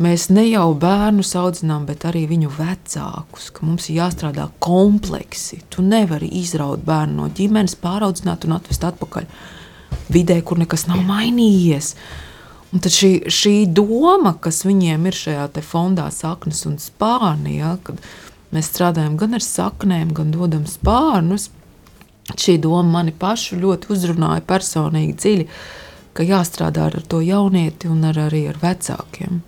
mēs 0.00 0.30
ne 0.32 0.48
jau 0.48 0.70
bērnus 0.72 1.36
audzinām, 1.36 1.84
bet 1.84 2.08
arī 2.08 2.24
viņu 2.32 2.56
vecākus, 2.56 3.52
ka 3.52 3.68
mums 3.68 3.90
ir 3.90 4.00
jāstrādā 4.00 4.48
kompleksi. 4.56 5.60
Tu 5.68 5.84
nevari 5.84 6.32
izraut 6.40 6.80
bērnu 6.88 7.20
no 7.20 7.28
ģimenes, 7.28 7.76
pāraudzināt 7.76 8.48
un 8.48 8.56
atvest 8.56 8.88
atpakaļ 8.88 9.28
vidē, 10.16 10.40
kur 10.40 10.64
nekas 10.64 10.88
nav 10.88 11.04
mainījies. 11.04 11.92
Uh, 11.92 12.30
Un 12.74 12.82
tad 12.82 12.90
šī, 12.90 13.10
šī 13.30 13.54
doma, 13.70 14.32
kas 14.42 14.64
viņiem 14.66 15.04
ir 15.06 15.14
šajā 15.14 15.62
fondā, 15.62 16.08
saknes 16.10 16.64
un 16.66 16.80
spārni, 16.82 17.60
ja, 17.60 17.76
kad 17.86 18.00
mēs 18.50 18.72
strādājam 18.72 19.14
gan 19.20 19.38
ar 19.38 19.44
saknēm, 19.46 20.10
gan 20.16 20.32
dodam 20.34 20.64
spārnus, 20.66 21.52
šī 22.34 22.56
doma 22.64 22.96
mani 22.96 23.14
pašu 23.14 23.60
ļoti 23.62 23.92
uzrunāja 23.94 24.42
personīgi 24.48 25.14
dziļi, 25.22 25.46
ka 26.18 26.26
jāstrādā 26.26 26.88
ar 26.90 26.98
to 27.06 27.20
jaunieti 27.22 27.90
un 27.90 28.02
ar, 28.10 28.18
arī 28.26 28.48
ar 28.50 28.58
vecākiem. 28.62 29.42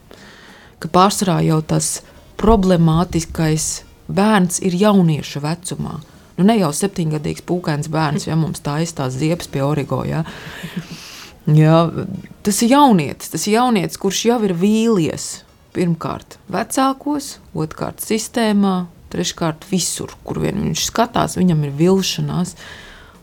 Ka 0.78 0.90
pārsvarā 0.92 1.40
jau 1.46 1.58
tas 1.66 2.04
problemātiskais 2.38 3.66
bērns 4.06 4.60
ir 4.62 4.76
jaunieša 4.78 5.42
vecumā. 5.42 5.96
Nu, 6.36 6.44
ne 6.44 6.58
jau 6.60 6.70
septiņgadīgs 6.74 7.42
pūkains 7.48 7.90
bērns, 7.90 8.28
ja 8.28 8.36
mums 8.38 8.62
tā 8.62 8.78
izstāsta 8.84 9.18
ziepes 9.18 9.48
pie 9.50 9.64
origo. 9.64 10.02
Ja. 10.06 10.22
Jā, 11.46 12.06
tas 12.42 12.58
ir 12.64 12.72
jaunietis, 12.74 13.30
tas 13.30 13.44
ir 13.46 13.60
jaunietis, 13.60 13.98
kurš 14.02 14.24
jau 14.26 14.38
ir 14.48 14.54
vīlies. 14.58 15.28
Pirmkārt, 15.76 16.38
vecākos, 16.50 17.36
otrkārt, 17.54 18.00
sistēmā, 18.02 18.86
treškārt, 19.12 19.66
visur, 19.70 20.14
kur 20.26 20.40
vien 20.42 20.58
viņš 20.64 20.86
skatās, 20.88 21.36
viņam 21.38 21.66
ir 21.68 21.74
vilšanās. 21.78 22.56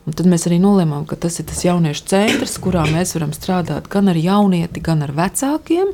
Un 0.04 0.16
tad 0.20 0.28
mēs 0.30 0.46
arī 0.48 0.60
nolēmām, 0.62 1.08
ka 1.08 1.18
tas 1.20 1.40
ir 1.40 1.48
tas 1.50 1.64
jauniešu 1.66 2.06
centrs, 2.12 2.56
kurā 2.64 2.84
mēs 2.92 3.16
varam 3.18 3.34
strādāt 3.36 3.90
gan 3.92 4.12
ar 4.12 4.20
jaunieti, 4.20 4.84
gan 4.84 5.04
ar 5.04 5.16
vecākiem. 5.16 5.92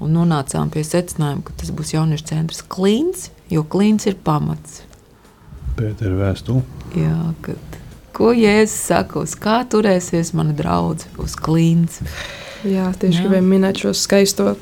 Un 0.00 0.12
nonācām 0.12 0.68
pie 0.72 0.84
secinājuma, 0.84 1.44
ka 1.46 1.56
tas 1.62 1.72
būs 1.72 1.94
jauniešu 1.94 2.28
centrs 2.32 2.60
klīns, 2.68 3.30
jo 3.52 3.64
klīns 3.64 4.08
ir 4.10 4.18
pamats. 4.24 4.82
Pētera 5.76 6.16
vēstule. 6.18 6.64
Jā, 6.96 7.16
kad 7.44 7.80
Ko 8.16 8.32
Jēzus 8.32 8.76
saka, 8.88 9.20
uz 9.26 9.34
kā 9.36 9.58
turēsies 9.68 10.32
mana 10.36 10.54
draudzene, 10.56 11.12
uz 11.20 11.34
klīns? 11.36 12.00
Jā, 12.64 12.88
tieši 12.96 13.26
gribēju 13.26 13.44
minēt 13.44 13.82
šo 13.82 13.92
skaisto 13.96 14.54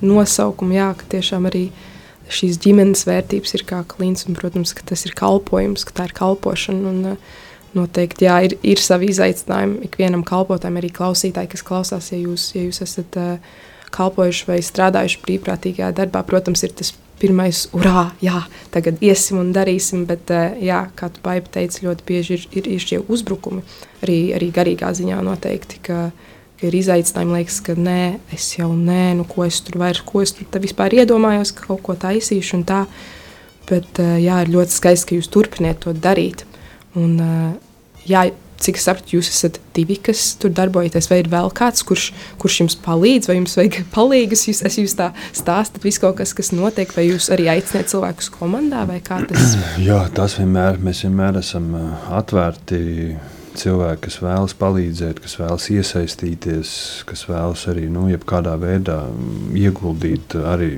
nosaukumu, 0.00 0.78
jā, 0.78 0.88
ka 0.96 1.10
tiešām 1.16 1.50
arī 1.50 1.66
šīs 2.32 2.56
ģimenes 2.64 3.04
vērtības 3.04 3.58
ir 3.58 3.66
kā 3.68 3.82
klīns, 3.88 4.24
un, 4.24 4.38
protams, 4.38 4.72
ka 4.76 4.86
tas 4.88 5.04
ir 5.04 5.12
kalpojums, 5.18 5.84
ka 5.84 5.98
tā 6.00 6.08
ir 6.08 6.16
kalpošana. 6.16 6.94
Un, 6.94 7.18
noteikti, 7.74 8.28
jā, 8.28 8.38
ir, 8.46 8.56
ir 8.62 8.80
savi 8.80 9.08
izaicinājumi 9.10 9.88
ikvienam 9.88 10.22
kalpotājam, 10.26 10.78
arī 10.78 10.92
klausītāji, 10.94 11.50
kas 11.56 11.64
klausās, 11.66 12.12
ja 12.12 12.20
jūs, 12.20 12.52
ja 12.54 12.62
jūs 12.62 12.78
esat 12.84 13.18
uh, 13.18 13.56
kalpojuši 13.94 14.46
vai 14.46 14.60
strādājuši 14.62 15.22
brīvprātīgajā 15.24 15.90
darbā, 15.98 16.22
protams, 16.26 16.62
ir 16.66 16.74
tas 16.78 16.92
pirmais, 17.20 17.64
urā, 17.76 18.08
jā, 18.22 18.42
tagad 18.74 19.00
iesim 19.04 19.38
un 19.40 19.52
darīsim, 19.54 20.04
bet, 20.08 20.30
eh, 20.30 20.58
jā, 20.68 20.84
kā 20.98 21.10
tu 21.12 21.22
baiba 21.24 21.50
teici, 21.50 21.84
ļoti 21.86 22.06
bieži 22.06 22.36
ir, 22.36 22.46
ir, 22.52 22.68
ir 22.76 22.84
šie 22.84 23.00
uzbrukumi, 23.00 23.62
arī, 24.02 24.18
arī 24.36 24.50
garīgā 24.54 24.92
ziņā 24.94 25.20
noteikti, 25.24 25.80
ka, 25.86 26.10
ka 26.60 26.68
ir 26.68 26.78
izaicinājumi, 26.80 27.38
liekas, 27.38 27.60
ka 27.64 27.76
nē, 27.78 28.18
es 28.34 28.50
jau 28.58 28.70
nē, 28.72 29.14
nu 29.20 29.26
ko 29.28 29.46
es 29.46 29.60
tur 29.64 29.78
vairs, 29.82 30.02
ko 30.04 30.24
es 30.24 30.34
tur 30.36 30.62
vispār 30.64 30.96
iedomājos, 31.00 31.54
ka 31.54 31.68
kaut 31.70 31.82
ko 31.86 31.94
taisīšu 31.94 32.60
un 32.60 32.64
tā, 32.68 32.84
bet, 33.70 33.90
eh, 33.98 34.18
jā, 34.26 34.42
ir 34.44 34.54
ļoti 34.54 34.78
skaisti, 34.78 35.10
ka 35.10 35.20
jūs 35.20 35.30
turpiniet 35.30 35.80
to 35.86 35.94
darīt, 35.94 36.44
un, 36.94 37.20
eh, 37.20 37.52
jā, 38.10 38.30
cik 38.64 38.80
es 38.80 38.86
saprotu, 38.88 39.16
jūs 39.18 39.30
esat 39.32 39.58
divi, 39.76 39.96
kas 40.00 40.34
tur 40.40 40.52
darbojaties, 40.54 41.08
vai 41.10 41.20
ir 41.22 41.30
vēl 41.32 41.50
kāds, 41.56 41.84
kurš, 41.86 42.08
kurš 42.42 42.60
jums 42.62 42.78
palīdz, 42.84 43.30
vai 43.30 43.38
jums 43.38 43.56
vajag 43.60 43.80
palīgus, 43.96 44.46
jūs, 44.48 44.64
es 44.68 44.78
jūs 44.80 44.96
tā 44.98 45.10
stāstat 45.36 45.84
visu 45.84 46.04
kaut 46.04 46.18
kas, 46.22 46.34
kas 46.36 46.52
notiek, 46.56 46.90
vai 46.96 47.08
jūs 47.10 47.30
arī 47.34 47.50
aicināt 47.54 47.92
cilvēkus 47.92 48.32
komandā, 48.34 48.86
vai 48.88 49.00
kā 49.04 49.20
tas? 49.28 49.54
Jā, 49.88 50.04
tas 50.14 50.38
vienmēr, 50.40 50.80
mēs 50.84 51.04
vienmēr 51.06 51.40
esam 51.42 51.70
atvērti 52.14 52.82
cilvēki, 53.58 54.00
kas 54.06 54.16
vēlas 54.22 54.54
palīdzēt, 54.58 55.20
kas 55.24 55.36
vēlas 55.40 55.66
iesaistīties, 55.72 56.70
kas 57.08 57.24
vēlas 57.28 57.64
arī 57.72 57.86
nu, 57.92 58.06
kādā 58.28 58.54
veidā 58.60 58.98
ieguldīt 59.56 60.36
arī 60.38 60.70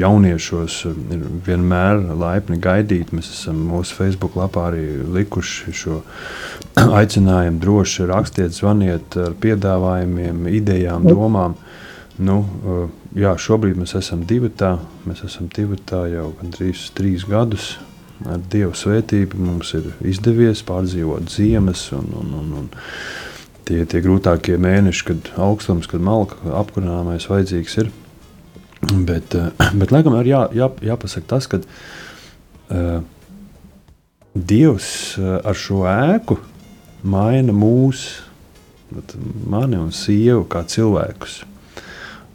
jauniešos, 0.00 0.78
ir 1.14 1.24
vienmēr 1.46 2.02
laipni 2.20 2.60
gaidīt. 2.62 3.14
Mēs 3.16 3.30
esam 3.34 3.62
mūsu 3.70 3.96
Facebook 3.98 4.38
lapā 4.40 4.68
arī 4.70 4.84
likuši 5.18 5.76
šo 5.82 6.00
aicinājumu. 7.00 7.62
Droši 7.62 8.10
rakstiet, 8.10 8.54
zvaniet 8.56 9.18
ar 9.20 9.34
piedāvājumiem, 9.40 10.46
idejām, 10.60 11.08
domām. 11.08 11.58
Nu, 12.14 12.44
jā, 13.18 13.34
šobrīd 13.34 13.80
mēs 13.80 13.96
esam 13.98 14.22
divi 14.28 14.52
tā, 14.54 14.76
mēs 15.08 15.24
esam 15.26 15.50
divi 15.50 15.80
tā 15.82 16.04
jau 16.12 16.30
gandrīz 16.38 16.92
trīs 16.94 17.26
gadus 17.26 17.74
ar 18.28 18.40
Dieva 18.50 18.72
svētību 18.76 19.40
mums 19.40 19.74
ir 19.76 19.90
izdevies 20.06 20.64
pārdzīvot 20.66 21.28
ziemas 21.32 21.86
un, 21.96 22.08
un, 22.20 22.32
un, 22.40 22.52
un 22.62 22.70
tie, 23.68 23.82
tie 23.88 24.00
grūtākie 24.04 24.56
mēneši, 24.60 25.04
kad 25.10 25.30
augstums, 25.40 25.88
kad 25.90 26.04
malka 26.04 26.38
apkurināmais 26.60 27.28
vajadzīgs 27.30 27.78
ir. 27.82 27.92
Bet, 29.08 29.36
eh, 29.36 29.50
bet 29.80 29.94
laikam 29.94 30.16
ir 30.20 30.30
jā, 30.32 30.44
jā, 30.56 30.70
jāpasaka 30.90 31.30
tas, 31.36 31.48
ka 31.50 31.60
uh, 31.60 33.00
Dievs 34.34 34.88
uh, 35.20 35.38
ar 35.46 35.58
šo 35.58 35.84
ēku 35.88 36.40
maina 37.04 37.54
mūs, 37.54 38.06
mani 39.50 39.78
un 39.78 39.92
sievu 39.94 40.44
kā 40.50 40.64
cilvēkus. 40.68 41.42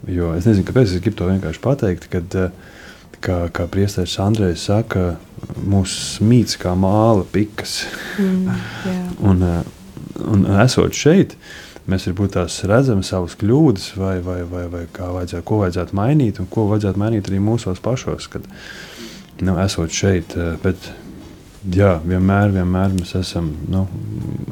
Jo 0.08 0.30
es 0.36 0.46
nezinu, 0.48 0.64
kāpēc 0.68 0.94
es 0.94 1.02
gribu 1.02 1.18
to 1.18 1.28
vienkārši 1.28 1.62
pateikt, 1.64 2.06
kad 2.12 2.36
uh, 2.38 2.54
kā, 3.24 3.40
kā 3.54 3.66
priesteris 3.70 4.18
Andrejs 4.22 4.66
saka, 4.70 5.14
mūsu 5.60 6.18
smīts 6.18 6.58
kā 6.60 6.74
māla 6.78 7.24
pikas. 7.32 7.82
Mm, 8.20 8.62
un, 9.30 9.42
uh, 9.46 9.60
un 10.30 10.46
esot 10.62 10.96
šeit, 10.96 11.36
mēs 11.90 12.06
varbūt 12.08 12.36
tās 12.36 12.60
redzam 12.68 13.02
savas 13.06 13.36
kļūdas, 13.40 13.90
vai, 13.98 14.16
vai, 14.24 14.40
vai, 14.48 14.66
vai 14.72 14.84
kā 14.94 15.10
vajadzētu, 15.14 15.46
ko 15.48 15.60
vajadzētu 15.64 15.96
mainīt, 15.96 16.40
un 16.42 16.48
ko 16.50 16.66
vajadzētu 16.70 17.02
mainīt 17.02 17.30
arī 17.30 17.40
mūsos 17.42 17.82
pašos, 17.82 18.28
kad 18.32 18.46
nu, 19.40 19.56
esot 19.62 19.94
šeit. 19.94 20.36
Eh, 20.36 20.54
bet, 20.62 20.90
jā, 21.76 21.96
vienmēr, 22.04 22.54
vienmēr 22.56 22.94
mēs 22.98 23.14
esam 23.20 23.52
nu, 23.72 23.86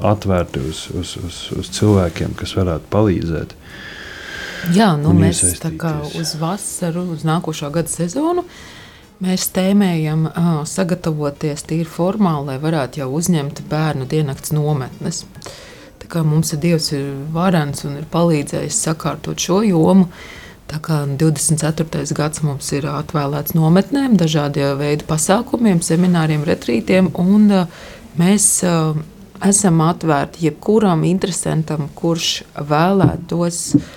atvērti 0.04 0.64
uz, 0.70 0.86
uz, 0.96 1.14
uz, 1.24 1.42
uz 1.58 1.70
cilvēkiem, 1.78 2.36
kas 2.38 2.56
varētu 2.58 2.90
palīdzēt. 2.92 3.54
Jā, 4.74 4.92
nu 4.98 5.14
mēs 5.16 5.40
tā 5.62 5.70
kā 5.78 5.94
uz 6.18 6.34
vasaru, 6.40 7.06
uz 7.14 7.24
nākošā 7.26 7.70
gada 7.74 7.90
sezonu. 7.90 8.44
Mēs 9.22 9.48
tēmējam, 9.54 10.28
uh, 10.28 10.48
sagatavoties 10.68 11.64
tīri 11.66 11.88
formāli, 11.90 12.52
lai 12.52 12.58
varētu 12.62 13.00
jau 13.00 13.08
uzņemt 13.18 13.64
bērnu 13.70 14.06
diennakts 14.10 14.52
nometnes. 14.54 15.24
Tā 15.98 16.10
kā 16.10 16.22
mums 16.26 16.52
ir 16.54 16.60
Dievs 16.62 16.92
ir 16.94 17.08
varants 17.34 17.82
un 17.88 17.96
ir 17.98 18.06
palīdzējis 18.12 18.78
sakārtot 18.86 19.42
šo 19.42 19.60
jomu, 19.66 20.06
tā 20.70 20.78
kā 20.84 21.00
24. 21.18 22.06
gads 22.14 22.44
mums 22.46 22.70
ir 22.76 22.86
atvēlēts 22.92 23.56
nometnēm, 23.58 24.14
dažādiem 24.20 24.78
veidu 24.78 25.08
pasākumiem, 25.10 25.82
semināriem, 25.82 26.46
retrītiem, 26.46 27.10
un 27.18 27.50
uh, 27.50 27.86
mēs 28.20 28.50
uh, 28.68 28.94
esam 29.42 29.82
atvērti 29.86 30.46
jebkuram 30.46 31.02
interesantam, 31.10 31.90
kurš 31.98 32.36
vēlētos 32.70 33.64
uh, 33.74 33.94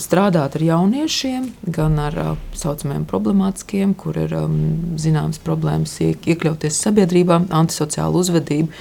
strādāt 0.00 0.56
ar 0.56 0.62
jauniešiem, 0.64 1.50
gan 1.74 1.98
ar 2.00 2.16
tā 2.16 2.26
uh, 2.32 2.38
saucamiem 2.56 3.04
problemātiskiem, 3.08 3.94
kur 3.98 4.16
ir 4.20 4.34
um, 4.38 4.96
zināmas 5.00 5.40
problēmas 5.42 5.96
iekļauties 6.04 6.80
sabiedrībā, 6.86 7.42
antisociāla 7.50 8.22
uzvedība. 8.22 8.72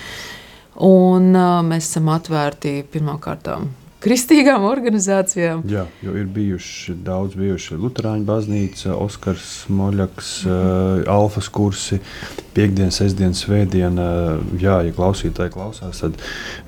Un 0.85 1.33
uh, 1.35 1.59
mēs 1.65 1.89
esam 1.89 2.11
atvērti 2.13 2.79
pirmkārt 2.91 3.47
kristīgām 4.03 4.63
organizācijām. 4.67 5.63
Jā, 5.69 5.83
jo 6.03 6.13
ir 6.15 6.27
bijuši 6.31 6.95
daudz 7.05 7.35
bijuši 7.39 7.77
Lutāņu 7.79 8.25
baznīca, 8.27 8.93
Oskars 8.95 9.65
Moļaks, 9.67 10.29
mm 10.45 10.51
-hmm. 10.51 11.01
uh, 11.01 11.11
Alfas 11.15 11.49
kursi, 11.49 11.99
piekdienas, 12.55 12.99
sestdienas, 13.01 13.43
svētdiena. 13.43 14.07
Jā, 14.59 14.79
ja 14.87 14.95
klausītāji 14.95 15.53
klausās, 15.53 15.99
tad 15.99 16.15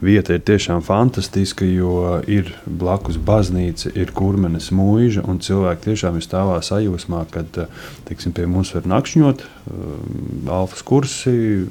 vieta 0.02 0.34
ir 0.34 0.44
tiešām 0.48 0.84
fantastiska, 0.84 1.65
jo 1.65 2.22
ir 2.28 2.54
blakus 2.65 3.17
baznīca, 3.17 3.91
ir 3.96 4.12
kurmenes 4.12 4.72
mūža, 4.72 5.24
un 5.28 5.39
cilvēki 5.39 5.91
tiešām 5.91 6.20
ir 6.20 6.28
stāvā 6.28 6.60
sajūsmā, 6.62 7.26
kad 7.32 7.67
teiksim, 8.06 8.36
pie 8.36 8.46
mums 8.46 8.76
var 8.76 8.84
nakšņot, 8.86 9.41
uh, 9.41 10.52
Alfas 10.52 10.82
kursi, 10.84 11.67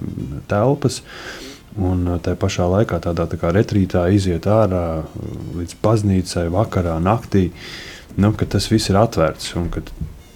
telpas. 0.49 1.01
Uh, 1.01 1.49
Un 1.78 2.06
uh, 2.09 2.18
tā 2.22 2.35
pašā 2.38 2.66
laikā 2.66 2.98
tādā 3.04 3.28
tā 3.30 3.38
kā 3.38 3.52
retrītā 3.54 4.09
iziet 4.14 4.48
ārā 4.50 4.85
uh, 5.04 5.18
līdz 5.61 5.76
baznīcai, 5.83 6.48
vakarā, 6.50 6.98
naktī. 7.02 7.50
Nu, 8.18 8.33
tas 8.35 8.66
viss 8.72 8.90
ir 8.90 8.98
atvērts 8.98 9.54
un 9.61 9.68
ka 9.70 9.85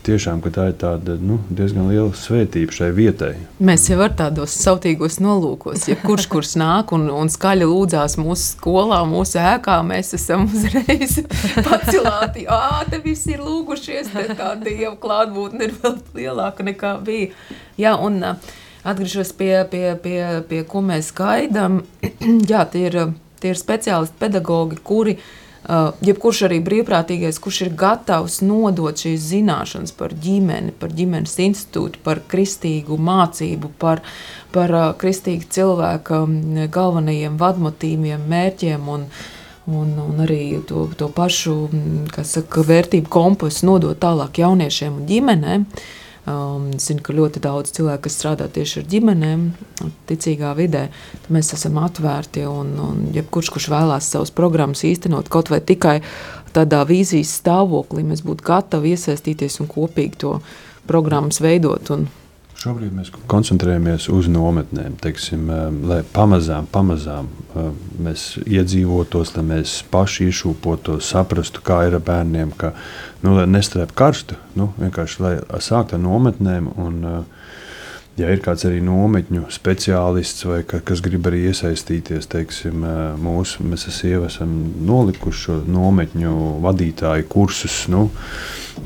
tiešām 0.05 0.43
ka 0.45 0.53
tā 0.53 0.67
ir 0.71 0.77
tāda, 0.81 1.17
nu, 1.21 1.39
diezgan 1.53 1.89
liela 1.89 2.13
svētība 2.17 2.75
šai 2.75 2.91
vietai. 2.97 3.33
Mēs 3.65 3.87
jau 3.91 3.99
ar 4.05 4.15
tādos 4.17 4.55
sautīgos 4.61 5.19
nolūkos, 5.25 5.87
ja 5.89 5.97
kurš 6.01 6.29
kurš 6.33 6.55
nāk 6.61 6.93
un, 6.97 7.07
un 7.13 7.31
skaļi 7.33 7.69
lūdzās 7.71 8.19
mūsu 8.21 8.55
skolā, 8.55 9.01
mūsu 9.09 9.41
ēkā, 9.41 9.79
mēs 9.87 10.15
esam 10.19 10.47
uzreiz 10.49 11.19
pacelāti. 11.67 12.45
Jā, 12.49 12.83
te 12.91 13.01
visi 13.05 13.35
ir 13.37 13.45
lūgušies, 13.45 14.13
te 14.13 14.27
tā 14.37 14.53
dieva 14.61 14.95
klātbūtne 15.01 15.71
ir 15.71 15.79
vēl 15.81 15.99
lielāka 16.21 16.67
nekā 16.69 16.99
bija. 17.05 17.33
Jā, 17.81 17.97
un, 18.05 18.21
uh, 18.23 18.55
Atgriežos 18.85 19.33
pie, 19.33 19.65
pie, 19.71 19.95
pie, 19.97 20.19
pie 20.45 20.61
ko 20.69 20.83
mēs 20.85 21.09
gaidām. 21.17 21.79
Jā, 22.51 22.67
tie 22.69 22.83
ir, 22.91 22.99
tie 23.41 23.55
ir 23.55 23.57
speciālisti, 23.57 24.19
pedagogi, 24.21 24.77
kuri, 24.85 25.15
uh, 25.17 25.95
jebkurš 26.05 26.43
arī 26.51 26.59
brīvprātīgais, 26.67 27.39
kurš 27.41 27.63
ir 27.65 27.71
gatavs 27.81 28.43
nodot 28.45 29.01
šīs 29.01 29.25
zināšanas 29.31 29.97
par 29.97 30.13
ģimeni, 30.13 30.77
par 30.77 30.93
ģimenes 30.93 31.39
institūtu, 31.47 32.05
par 32.05 32.21
kristīgu 32.29 33.01
mācību, 33.01 33.73
par, 33.81 34.05
par 34.53 34.77
uh, 34.77 34.87
kristīgu 35.01 35.49
cilvēku 35.57 36.21
um, 36.27 36.39
galvenajiem 36.69 37.41
vadmotīviem, 37.41 38.29
mērķiem 38.37 38.95
un, 38.99 39.09
un, 39.65 39.99
un 40.11 40.25
arī 40.29 40.43
to, 40.69 40.91
to 41.01 41.09
pašu 41.09 41.57
saka, 42.21 42.69
vērtību 42.69 43.09
kompasu 43.09 43.73
nodot 43.73 43.97
tālāk 43.97 44.45
jauniešiem 44.45 45.01
un 45.01 45.09
ģimenēm. 45.09 45.71
Uh, 45.73 45.93
Um, 46.25 46.71
zinu, 46.81 47.03
ka 47.05 47.13
ļoti 47.13 47.41
daudz 47.45 47.75
cilvēku, 47.77 48.07
kas 48.07 48.15
strādā 48.17 48.47
tieši 48.49 48.79
ar 48.81 48.87
ģimenēm, 48.89 49.43
ticīgā 50.09 50.55
vidē, 50.57 50.87
mēs 51.29 51.53
esam 51.53 51.77
atvērti. 51.83 52.47
Un, 52.49 52.71
un 52.81 53.03
jebkurš, 53.13 53.51
kurš 53.53 53.69
vēlās 53.69 54.09
savus 54.09 54.33
programmas 54.33 54.87
īstenot 54.89 55.29
kaut 55.29 55.53
vai 55.53 55.61
tikai 55.61 55.99
tādā 56.57 56.81
vīzijas 56.89 57.35
stāvoklī, 57.43 58.07
mēs 58.09 58.25
būtu 58.25 58.47
gatavi 58.47 58.95
iesaistīties 58.97 59.61
un 59.61 59.69
kopīgi 59.69 60.23
to 60.25 60.39
programmas 60.89 61.45
veidot. 61.45 61.93
Un, 61.93 62.09
Šobrīd 62.65 62.95
mēs 62.97 63.11
koncentrējamies 63.29 64.07
uz 64.15 64.29
nometnēm, 64.33 64.95
teiksim, 65.03 65.49
um, 65.53 65.81
lai 65.91 65.99
pamazām, 66.15 66.65
pamazām 66.73 67.27
um, 67.29 67.75
mēs 68.07 68.39
iedzīvotos, 68.47 69.35
lai 69.37 69.45
mēs 69.51 69.75
paši 69.93 70.31
izšūpotos, 70.31 71.11
saprastu, 71.13 71.61
kā 71.67 71.83
ir 71.91 71.99
ar 71.99 72.05
bērniem, 72.07 72.55
ka 72.57 72.73
nu, 73.25 73.35
lai 73.39 73.47
nestrēp 73.49 73.95
karstu, 73.97 74.37
nu, 74.59 74.71
vienkārši 74.81 75.23
lai 75.25 75.35
sāktu 75.63 75.97
ar 75.97 76.03
nometnēm. 76.05 76.69
Un, 76.81 76.99
uh, 77.09 77.53
ja 78.21 78.31
ir 78.31 78.43
kāds 78.45 78.67
arī 78.69 78.83
nometņu 78.85 79.49
speciālists 79.55 80.45
vai 80.47 80.61
ka, 80.69 80.83
kas 80.87 81.03
grib 81.05 81.27
arī 81.31 81.47
iesaistīties, 81.51 82.29
teiksim, 82.31 82.85
uh, 82.85 83.15
mūsu, 83.21 83.65
mēs 83.67 83.89
esam, 83.89 84.53
nolikuši 84.87 85.47
šo 85.47 85.61
nometņu 85.67 86.35
vadītāju 86.65 87.29
kursus, 87.31 87.85
nu, 87.93 88.11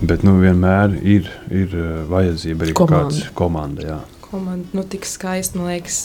bet 0.00 0.24
nu, 0.26 0.38
vienmēr 0.42 0.94
ir, 1.02 1.32
ir 1.50 1.74
uh, 1.74 1.90
vajadzība 2.12 2.68
arī 2.68 2.78
komanda. 2.78 3.10
kāds 3.10 3.34
komanda. 3.34 3.88
Jā. 3.90 3.98
Komanda, 4.28 4.68
nu, 4.76 4.82
tik 4.84 5.06
skaisti, 5.08 5.56
man 5.56 5.70
liekas, 5.70 6.02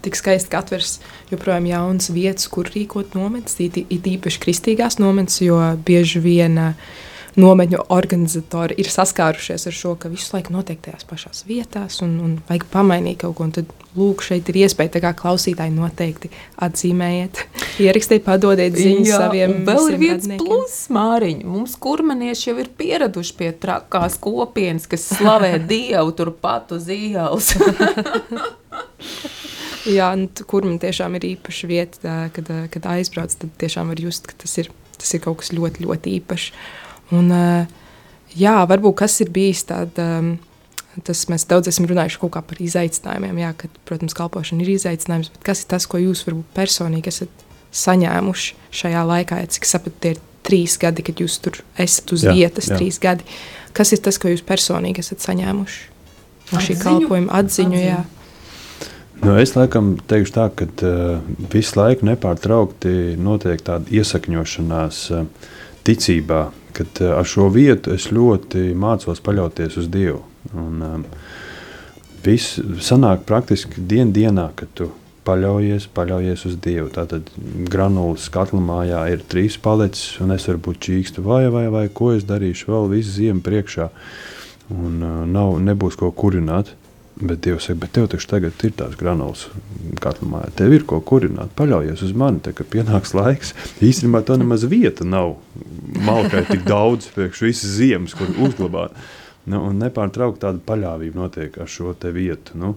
tik 0.00 0.16
skaisti, 0.16 0.48
ka 0.48 0.62
atvers 0.62 0.94
joprojām 1.28 1.66
jaunas 1.68 2.08
vietas, 2.08 2.46
kur 2.48 2.64
rīkot 2.72 3.12
nometnes, 3.12 3.58
it 3.60 4.06
īpaši 4.08 4.40
kristīgās 4.40 4.96
nometnes, 4.96 5.42
jo 5.44 5.58
bieži 5.84 6.22
vien 6.24 6.56
uh, 6.62 6.94
nometņu 7.38 7.84
organizatori 7.94 8.76
ir 8.80 8.90
saskārušies 8.90 9.68
ar 9.70 9.74
šo, 9.74 9.94
ka 10.00 10.10
visu 10.12 10.34
laiku 10.34 10.52
notiek 10.54 10.80
tajās 10.82 11.06
pašās 11.08 11.44
vietās 11.48 12.00
un, 12.04 12.16
un 12.24 12.32
vajag 12.48 12.66
pamainīt 12.72 13.20
kaut 13.22 13.36
ko. 13.38 13.46
Tad, 13.54 13.70
lūk, 13.98 14.22
šeit 14.26 14.50
ir 14.50 14.60
iespēja, 14.64 14.92
tā 14.96 15.02
kā 15.02 15.12
klausītāji 15.16 15.72
noteikti 15.74 16.30
atzīmējiet, 16.66 17.42
ierakstiet, 17.86 18.24
padodiet 18.26 18.76
ziņas 18.78 19.10
Jā, 19.10 19.20
saviem. 19.24 19.56
Vēl 19.68 19.92
ir 19.92 19.98
viens 20.02 20.28
plus, 20.40 20.76
Māriņ, 20.94 21.44
mums 21.48 21.76
kurmenieši 21.80 22.50
jau 22.50 22.56
ir 22.62 22.70
pieraduši 22.78 23.36
pie 23.38 23.52
trakās 23.62 24.18
kopienas, 24.22 24.88
kas 24.90 25.06
slavē 25.16 25.54
Dievu 25.70 26.14
turpat 26.18 26.74
uz 26.76 26.90
ielas. 26.92 27.54
Jā, 29.88 30.10
nu, 30.18 30.28
kur 30.50 30.66
man 30.66 30.76
tiešām 30.82 31.14
ir 31.16 31.30
īpaša 31.30 31.68
vieta, 31.70 32.16
kad, 32.34 32.50
kad 32.74 32.88
aizbrauc, 32.92 33.32
tad 33.40 33.54
tiešām 33.62 33.88
var 33.94 34.02
just, 34.02 34.26
ka 34.28 34.36
tas 34.42 34.58
ir, 34.60 34.68
tas 34.98 35.14
ir 35.16 35.22
kaut 35.24 35.40
kas 35.40 35.54
ļoti, 35.54 35.86
ļoti 35.86 36.18
īpašs. 36.18 36.50
Un, 37.14 37.32
jā, 38.36 38.54
varbūt 38.68 38.98
kas 39.04 39.20
ir 39.24 39.32
bijis 39.34 39.64
tāds. 39.68 40.38
Tas 41.06 41.20
mēs 41.30 41.44
daudz 41.46 41.68
esam 41.70 41.86
runājuši 41.86 42.18
par 42.34 42.58
izaicinājumiem. 42.58 43.36
Jā, 43.38 43.52
kad, 43.54 43.74
protams, 43.86 44.16
kalpošana 44.18 44.64
ir 44.64 44.72
izaicinājums, 44.72 45.28
bet 45.30 45.44
kas 45.46 45.62
ir 45.62 45.68
tas, 45.70 45.86
ko 45.86 46.00
jūs 46.02 46.24
varbūt 46.26 46.48
personīgi 46.56 47.12
esat 47.12 47.44
saņēmuši 47.70 48.56
šajā 48.80 49.04
laikā? 49.06 49.38
Ja, 49.38 49.46
cik 49.46 49.68
saprotu, 49.68 50.00
tie 50.02 50.12
ir 50.16 50.22
trīs 50.48 50.74
gadi, 50.80 51.04
kad 51.06 51.22
jūs 51.22 51.38
tur 51.44 51.60
esat 51.78 52.10
uz 52.16 52.26
jā, 52.26 52.34
vietas, 52.34 52.66
jā. 52.72 52.80
trīs 52.80 52.98
gadi. 52.98 53.26
Kas 53.76 53.94
ir 53.94 54.02
tas, 54.02 54.18
ko 54.18 54.32
jūs 54.32 54.42
personīgi 54.42 55.04
esat 55.04 55.22
saņēmuši 55.22 55.78
no 56.50 56.62
šī 56.66 56.78
kalpojuma 56.82 57.42
atziņu? 57.44 57.78
atziņu. 57.78 58.14
Nu, 59.18 59.34
es 59.42 59.54
laikam 59.56 59.96
teikšu 60.08 60.34
tā, 60.34 60.46
ka 60.54 60.66
uh, 60.86 61.18
visu 61.52 61.78
laiku 61.78 62.06
nepārtraukti 62.06 63.16
notiek 63.18 63.62
tāda 63.66 63.90
iesakņošanās 63.90 65.00
uh, 65.14 65.24
ticībā, 65.86 66.44
kad 66.78 67.02
eh, 67.02 67.10
ar 67.18 67.26
šo 67.26 67.48
vietu 67.54 67.94
es 67.96 68.08
ļoti 68.14 68.70
mācos 68.78 69.22
paļauties 69.24 69.80
uz 69.82 69.90
Dievu. 69.92 70.22
Un, 70.54 70.80
um, 70.84 71.04
viss 72.24 72.58
sanāk 72.84 73.26
praktiski 73.28 73.82
dien 73.90 74.14
dienā, 74.14 74.48
kad 74.58 74.70
tu 74.78 74.88
paļaujies, 75.28 75.88
paļaujies 75.96 76.46
uz 76.48 76.56
Dievu. 76.64 76.88
Tātad 76.94 77.28
granulas 77.68 78.30
katla 78.32 78.62
mājā 78.64 79.04
ir 79.12 79.24
trīs 79.28 79.58
palecis, 79.60 80.16
un 80.24 80.32
es 80.36 80.48
varu 80.48 80.62
būt 80.68 80.82
čīkstu 80.88 81.24
vai, 81.26 81.44
vai, 81.52 81.66
vai 81.72 81.86
ko 81.92 82.14
es 82.16 82.26
darīšu 82.28 82.72
vēl 82.72 82.92
visu 82.94 83.16
ziemu 83.18 83.44
priekšā. 83.44 83.90
Un 84.74 85.00
uh, 85.02 85.22
nav, 85.28 85.56
nebūs 85.64 85.98
ko 85.98 86.12
kurināt. 86.12 86.74
Bet 87.20 87.40
Dievs 87.42 87.66
saka, 87.66 87.80
bet 87.82 87.92
tev 87.96 88.06
taču 88.12 88.28
tagad 88.30 88.60
ir 88.62 88.74
tās 88.78 88.94
granulas 88.98 89.48
katlā. 90.02 90.44
Tev 90.58 90.74
ir 90.76 90.84
ko 90.86 91.00
kurināt, 91.02 91.50
paļaujies 91.58 92.04
uz 92.06 92.12
mani. 92.14 92.38
Tad, 92.44 92.54
kad 92.60 92.68
pienāks 92.70 93.14
laiks, 93.18 93.54
īstenībā 93.82 94.22
tā 94.26 94.36
nemaz 94.38 94.66
vieta 94.70 95.06
nav. 95.06 95.34
Malkai 96.06 96.44
tik 96.46 96.62
daudz, 96.68 97.10
priekš 97.16 97.42
visas 97.48 97.74
ziemas, 97.80 98.14
kur 98.14 98.30
uzglabāt. 98.46 98.94
Nu, 99.48 99.64
un 99.66 99.80
nepārtraukti 99.82 100.44
tāda 100.44 100.62
paļāvība 100.62 101.24
notiek 101.24 101.58
ar 101.58 101.70
šo 101.72 101.94
vietu. 102.14 102.58
Nu, 102.60 102.74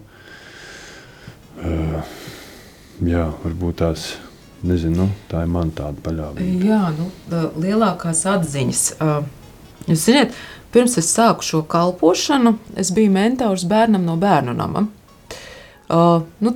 uh, 1.62 2.14
jā, 3.04 3.28
varbūt 3.44 3.78
tās 3.84 4.06
nezinu, 4.66 5.04
nu, 5.04 5.08
tā 5.30 5.44
ir 5.44 5.52
man 5.52 5.70
tāda 5.76 6.02
paļāvība. 6.02 6.66
Jā, 6.66 6.82
nu, 6.96 7.10
lielākās 7.62 8.24
atziņas. 8.32 8.82
Jūs 9.90 10.06
zināt, 10.06 10.34
pirms 10.72 10.98
es 10.98 11.12
sāku 11.12 11.44
šo 11.46 11.62
kalpošanu, 11.68 12.56
es 12.76 12.92
biju 12.94 13.12
mentors 13.14 13.64
bērnam 13.68 14.04
no 14.08 14.16
bērnu 14.20 14.54
nama. 14.56 14.86
Uh, 15.92 16.22
nu, 16.40 16.54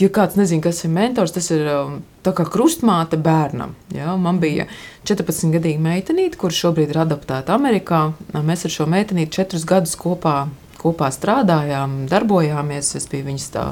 ja 0.00 0.08
kāds 0.12 0.36
nezina, 0.38 0.62
kas 0.62 0.84
ir 0.84 0.92
mentors, 0.94 1.34
tas 1.34 1.50
ir 1.50 1.66
um, 1.72 1.96
kā 2.26 2.46
krustmāte 2.50 3.18
bērnam. 3.20 3.74
Ja? 3.94 4.14
Man 4.20 4.40
bija 4.42 4.66
14 5.08 5.50
gadīga 5.54 5.82
meitenīte, 5.82 6.38
kurš 6.40 6.62
šobrīd 6.66 6.94
ir 6.94 7.02
adaptēta 7.06 7.54
Amerikā. 7.56 8.02
Mēs 8.36 8.66
ar 8.66 8.74
šo 8.76 8.86
meitenīti 8.90 9.38
četrus 9.40 9.66
gadus 9.68 9.96
kopā, 9.98 10.46
kopā 10.80 11.10
strādājām, 11.14 12.04
darbojāmies. 12.10 12.94
Es 12.98 13.08
biju 13.10 13.30
viņas 13.30 13.50
tā 13.54 13.68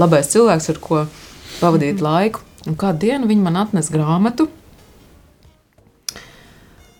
labais 0.00 0.30
cilvēks, 0.32 0.70
ar 0.74 0.82
ko 0.82 1.04
pavadīt 1.60 1.94
mm 1.94 1.98
-hmm. 1.98 2.08
laiku. 2.08 2.40
Un 2.66 2.76
kādu 2.78 2.98
dienu 2.98 3.26
viņa 3.26 3.42
man 3.42 3.56
atnesa 3.56 3.94
grāmatu. 3.94 4.48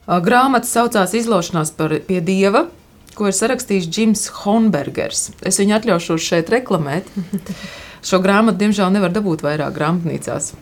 Grāmata 0.07 0.67
saucās 0.67 1.15
Izlaušanās 1.15 1.71
par, 1.79 1.95
pie 2.09 2.19
dieva, 2.25 2.67
ko 3.15 3.29
ir 3.29 3.37
sarakstījis 3.37 3.87
Džims 3.87 4.27
Honbergers. 4.43 5.31
Es 5.47 5.61
viņu 5.63 5.77
atļaušos 5.79 6.27
šeit 6.27 6.51
reklamēt. 6.53 7.09
Šo 8.09 8.19
grāmatu, 8.19 8.59
diemžēl, 8.65 8.91
nevar 8.91 9.13
dabūt 9.15 9.45
vairāk 9.47 9.77
grāmatnīcās. 9.77 10.53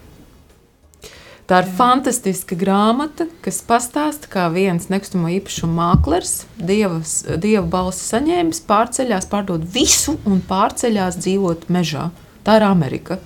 Tā 1.50 1.64
ir 1.64 1.70
fantastiska 1.74 2.54
grāmata, 2.54 3.24
kas 3.42 3.56
pastāsta, 3.66 4.28
kā 4.30 4.44
viens 4.54 4.86
nekustamo 4.92 5.32
īpašumu 5.34 5.72
mākslinieks, 5.74 6.34
dievas, 6.60 7.14
dieva 7.42 7.64
balsi 7.72 8.04
saņēmis, 8.12 8.60
pārceļās, 8.68 9.26
pārdod 9.32 9.64
visu 9.74 10.14
un 10.28 10.44
pārceļās 10.46 11.18
dzīvot 11.24 11.66
mežā. 11.74 12.10
Tā 12.46 12.60
ir 12.60 12.66
Amerika. 12.68 13.18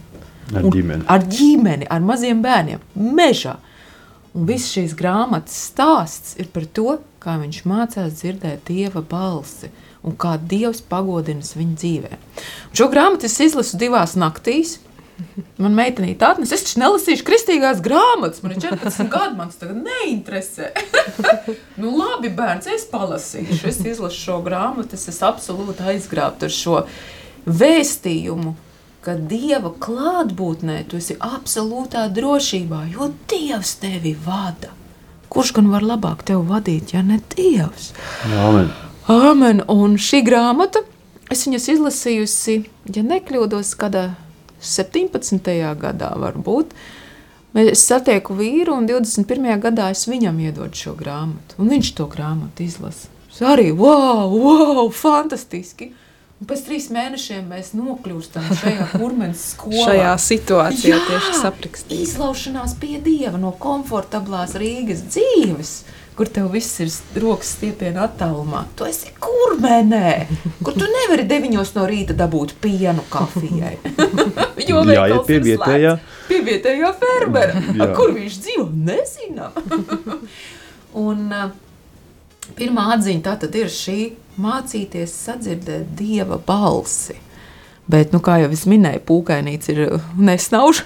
Ar 0.54 0.64
ģimeni. 0.70 1.02
Un 1.02 1.04
ar 1.10 1.26
ģimeni, 1.34 1.90
ar 1.90 2.06
maziem 2.06 2.40
bērniem, 2.44 2.80
mežā. 2.94 3.58
Un 4.34 4.48
viss 4.48 4.72
šīs 4.74 4.96
grāmatas 4.98 5.56
stāsts 5.70 6.34
ir 6.42 6.48
par 6.54 6.64
to, 6.74 6.96
kā 7.22 7.36
viņš 7.38 7.60
mācās 7.70 8.16
dzirdēt 8.18 8.66
dieva 8.66 9.02
balsi 9.06 9.70
un 10.04 10.16
kā 10.20 10.34
Dievs 10.36 10.82
pagodinās 10.84 11.54
viņa 11.56 11.76
dzīvē. 11.80 12.16
Un 12.70 12.80
šo 12.80 12.88
grāmatu 12.92 13.28
es 13.28 13.38
izlasu 13.40 13.78
divās 13.80 14.18
naktīs. 14.20 14.80
Man 15.62 15.76
meitenīte 15.78 16.26
atnesa, 16.26 16.56
es 16.56 16.64
taču 16.66 16.80
nelasīšu 16.82 17.22
kristīgās 17.28 17.78
grāmatas. 17.84 18.42
Man 18.42 18.56
ir 18.56 18.64
14 18.64 19.06
gadi, 19.12 19.36
man 19.38 19.52
tas 19.52 19.60
tagad 19.60 19.78
neinteresē. 19.86 20.72
nu, 21.80 21.92
labi, 21.94 22.32
bērns, 22.34 22.66
es 22.74 22.88
palasīšu. 22.90 23.60
Es 23.70 23.78
izlasu 23.86 24.18
šo 24.18 24.40
grāmatu, 24.44 24.98
es 24.98 25.06
esmu 25.14 25.30
absolūti 25.30 25.86
aizgrābta 25.94 26.50
ar 26.50 26.56
šo 26.58 26.82
vēstījumu, 27.46 28.56
ka 29.04 29.16
Dieva 29.30 29.70
klātbūtnē 29.84 30.78
tu 30.88 30.98
esi 31.00 31.16
absolūtā 31.20 32.06
drošībā, 32.16 32.86
jo 32.94 33.10
Dievs 33.30 33.76
tevi 33.82 34.14
vada. 34.26 34.72
Kurš 35.32 35.52
gan 35.58 35.70
var 35.72 35.84
labāk 35.84 36.24
tevi 36.28 36.44
vadīt, 36.48 36.94
ja 36.94 37.02
ne 37.04 37.20
Dievs? 37.34 37.92
Amen. 38.32 38.70
Amen. 39.12 39.62
Un 39.68 39.98
šī 40.00 40.22
grāmata, 40.24 40.80
es 41.32 41.44
viņas 41.44 41.68
izlasījusi, 41.74 42.58
ja 42.96 43.04
nekļūdos, 43.04 43.74
kādā 43.80 44.06
17. 44.64 45.50
gadā 45.80 46.12
varbūt. 46.20 46.72
Es 47.60 47.84
satieku 47.86 48.34
vīru, 48.34 48.78
un 48.80 48.88
21. 48.88 49.52
gadā 49.62 49.90
es 49.94 50.08
viņam 50.10 50.40
iedodu 50.42 50.80
šo 50.80 50.94
grāmatu. 50.98 51.60
Un 51.62 51.68
viņš 51.70 51.92
to 51.98 52.08
grāmatu 52.10 52.64
izlasa. 52.64 53.12
Es 53.30 53.42
arī, 53.44 53.68
wow, 53.74 54.32
wow, 54.32 54.88
fantastiski! 54.94 55.92
Un 56.44 56.48
pēc 56.50 56.60
trīs 56.66 56.90
mēnešiem 56.92 57.46
mēs 57.48 57.70
nokļūstam 57.72 58.50
šajā 58.60 58.86
kurmenes 58.90 59.40
skolā. 59.54 59.86
šajā 59.88 60.08
situācijā 60.20 60.90
Jā, 60.90 60.98
tieši 61.08 61.38
saprakstīta. 61.38 62.00
Izlaušanās 62.04 62.74
pie 62.82 62.98
Dieva 63.00 63.38
no 63.40 63.54
komfortablās 63.56 64.52
Rīgas 64.60 65.06
dzīves 65.08 65.70
kur 66.18 66.28
tev 66.28 66.50
viss 66.52 66.82
ir 66.84 66.90
rokas 67.22 67.54
stiepienā 67.56 68.04
attālumā. 68.10 68.66
Tu 68.76 68.84
esi 68.90 69.14
kurmenē, 69.24 70.12
kur 70.60 70.76
tu 70.76 70.84
nevari 70.84 71.24
deviņos 71.32 71.72
no 71.78 71.86
rīta 71.88 72.12
dabūt 72.18 72.52
pienu 72.60 73.06
kafijai. 73.08 73.78
jo 74.68 74.84
Jā, 74.92 75.08
ja 75.14 75.22
pie 75.24 75.40
vietējā. 75.48 75.94
Pie 76.28 76.42
vietējā 76.44 76.92
fermera. 77.00 77.64
Kur 77.96 78.12
viņš 78.18 78.36
dzīvo, 78.44 78.68
nezinām. 78.90 79.56
Un 81.08 81.24
pirmā 82.60 82.90
atziņa 82.98 83.24
tā 83.24 83.38
tad 83.46 83.56
ir 83.56 83.72
šī 83.72 83.98
mācīties 84.40 85.14
sadzirdēt 85.24 85.94
Dieva 85.98 86.38
balsi. 86.38 87.18
Bet, 87.90 88.14
nu, 88.14 88.20
kā 88.24 88.38
jau 88.40 88.48
es 88.54 88.64
minēju, 88.70 89.02
pūkainīts 89.04 89.68
ir 89.74 89.82
nesnauž. 90.16 90.84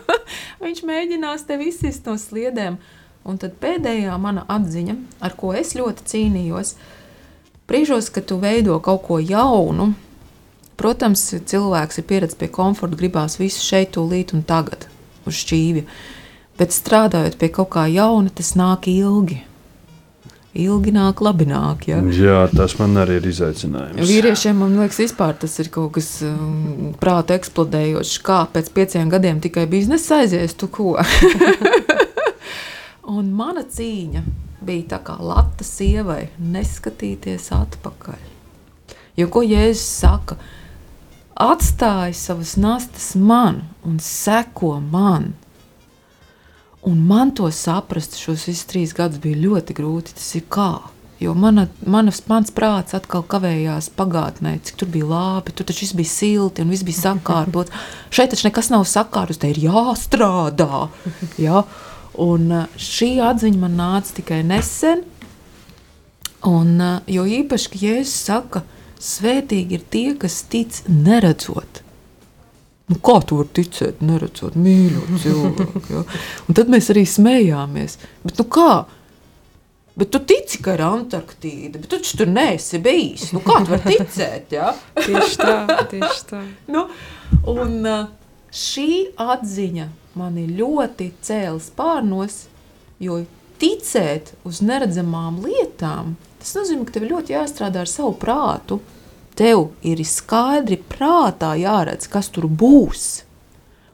viņš 0.64 0.82
mēģinās 0.88 1.46
tevi 1.46 1.70
izsist 1.70 2.08
no 2.08 2.16
sliedēm. 2.18 2.80
Uh, 2.80 2.98
Un 3.22 3.38
tad 3.38 3.54
pēdējā 3.62 4.14
mana 4.18 4.42
atziņa, 4.50 4.96
ar 5.22 5.36
ko 5.38 5.52
es 5.54 5.76
ļoti 5.78 6.06
cīnījos, 6.10 6.74
brīžos, 7.70 8.10
kad 8.10 8.26
tu 8.26 8.40
veido 8.42 8.78
kaut 8.82 9.04
ko 9.06 9.20
jaunu, 9.22 9.92
protams, 10.80 11.22
cilvēks 11.30 12.00
ir 12.00 12.08
pieredzējis 12.08 12.40
pie 12.40 12.50
komforta, 12.50 12.98
gribās 12.98 13.38
visu 13.38 13.62
šeit, 13.62 13.92
tūlīt 13.94 14.34
un 14.34 14.42
tagad 14.46 14.88
uz 15.28 15.38
šķīvja. 15.38 15.86
Bet 16.58 16.74
strādājot 16.74 17.38
pie 17.38 17.52
kaut 17.54 17.70
kā 17.76 17.86
jauna, 17.92 18.32
tas 18.34 18.56
nāk 18.58 18.90
ilgi. 18.90 19.38
Ilgi 20.52 20.92
nāk, 20.92 21.22
labi 21.24 21.46
nāk. 21.48 21.86
Ja? 21.88 22.02
Jā, 22.12 22.42
tas 22.52 22.74
man 22.76 22.98
arī 23.00 23.16
ir 23.22 23.28
izaicinājums. 23.30 24.04
Vīriešiem, 24.04 24.58
man 24.60 24.74
liekas, 24.76 24.98
vispār 25.00 25.38
tas 25.40 25.54
ir 25.62 25.70
kaut 25.72 25.94
kas 25.96 26.10
um, 26.28 26.90
prāta 27.00 27.38
eksplodējošs. 27.40 28.18
Kā 28.26 28.42
pēc 28.52 28.68
pieciem 28.76 29.08
gadiem 29.12 29.40
tikai 29.40 29.64
biznesa 29.70 30.20
aizies, 30.20 30.52
tu 30.60 30.68
ko? 30.68 30.98
Un 33.16 33.32
mana 33.32 33.64
cīņa 33.64 34.22
bija 34.62 34.90
tā 34.92 35.00
kā 35.06 35.16
lata 35.24 35.64
sievai, 35.64 36.26
neskatīties 36.36 37.48
atpakaļ. 37.56 38.20
Jo 39.16 39.28
ko 39.32 39.42
Jēzus 39.44 39.88
saka? 40.04 40.36
Atstāj 41.42 42.12
savas 42.16 42.58
nastas 42.60 43.14
man 43.16 43.64
un 43.88 43.96
seko 44.04 44.76
man. 44.84 45.32
Un 46.82 46.98
man 47.06 47.30
to 47.30 47.46
saprast 47.54 48.16
šos 48.18 48.48
visus 48.48 48.66
trīs 48.66 48.90
gadus 48.96 49.20
bija 49.22 49.38
ļoti 49.38 49.74
grūti. 49.78 50.16
Tas 50.18 50.32
ir 50.34 50.42
kā? 50.50 50.72
Jo 51.22 51.36
mana, 51.38 51.68
manas, 51.86 52.18
mans 52.26 52.50
prāts 52.50 52.96
atkal 52.98 53.22
kavējās 53.30 53.92
pagātnē, 53.94 54.56
cik 54.66 54.80
tur 54.80 54.88
bija 54.90 55.06
labi, 55.06 55.52
tur 55.54 55.68
taču 55.68 55.84
viss 55.84 55.94
bija 55.94 56.10
silti 56.10 56.64
un 56.64 56.72
viss 56.74 56.82
bija 56.82 56.98
sakārtots. 57.04 57.70
Šeit 58.14 58.34
taču 58.34 58.48
nekas 58.48 58.72
nav 58.74 58.88
sakārtots, 58.90 59.38
te 59.38 59.52
ir 59.52 59.62
jāstrādā. 59.68 60.88
Ja? 61.44 61.62
Un 62.20 62.50
uh, 62.52 62.66
šī 62.76 63.14
atziņa 63.24 63.60
man 63.62 63.78
nāca 63.78 64.18
tikai 64.18 64.42
nesen. 64.44 65.06
Un, 66.44 66.74
uh, 66.82 66.98
jo 67.06 67.22
īpaši, 67.38 67.70
ka 67.70 67.80
Jēzus 67.86 68.18
saka, 68.26 68.64
svētīgi 68.98 69.78
ir 69.78 69.86
tie, 69.94 70.08
kas 70.18 70.42
tic 70.50 70.82
neredzot. 70.90 71.84
Nu, 72.92 72.98
kā 73.00 73.20
tu 73.24 73.38
vari 73.38 73.48
ticēt, 73.56 74.02
neredzot, 74.04 74.56
mīļot 74.60 75.12
cilvēku? 75.22 75.84
Ja? 75.88 76.02
Un 76.44 76.58
tad 76.58 76.72
mēs 76.72 76.90
arī 76.92 77.06
smējāmies. 77.08 77.96
Bet, 78.24 78.36
nu 78.36 78.44
kā? 78.52 78.72
Bet 79.96 80.10
tu 80.12 80.20
tici, 80.24 80.60
ka 80.64 80.74
ir 80.76 80.82
Antarktīda, 80.84 81.80
bet 81.80 81.88
tu 81.92 82.00
tur 82.18 82.28
neesi 82.28 82.80
bijis. 82.84 83.30
Nu, 83.32 83.40
kā 83.44 83.62
tu 83.64 83.74
vari 83.74 83.96
ticēt? 83.96 84.52
Ja? 84.52 84.74
tieši 84.98 85.38
tā, 85.40 85.56
tieši 85.92 86.22
tā. 86.30 86.42
nu, 86.72 86.86
un 87.52 87.74
uh, 87.80 88.06
šī 88.52 88.88
atziņa 89.20 89.88
mani 90.20 90.46
ļoti 90.52 91.10
cēlis 91.24 91.70
pārnos, 91.76 92.42
jo 93.00 93.22
ticēt 93.62 94.34
uz 94.48 94.60
neredzamām 94.64 95.40
lietām, 95.44 96.16
tas 96.42 96.56
nozīmē, 96.58 96.86
ka 96.88 96.96
tev 96.96 97.08
ļoti 97.12 97.36
jāstrādā 97.36 97.84
ar 97.84 97.90
savu 97.90 98.12
prātu. 98.20 98.80
Tev 99.42 99.72
ir 99.82 99.98
skaidri 100.06 100.76
prātā 100.86 101.56
jāredz, 101.58 102.06
kas 102.06 102.28
tur 102.30 102.44
būs. 102.46 103.24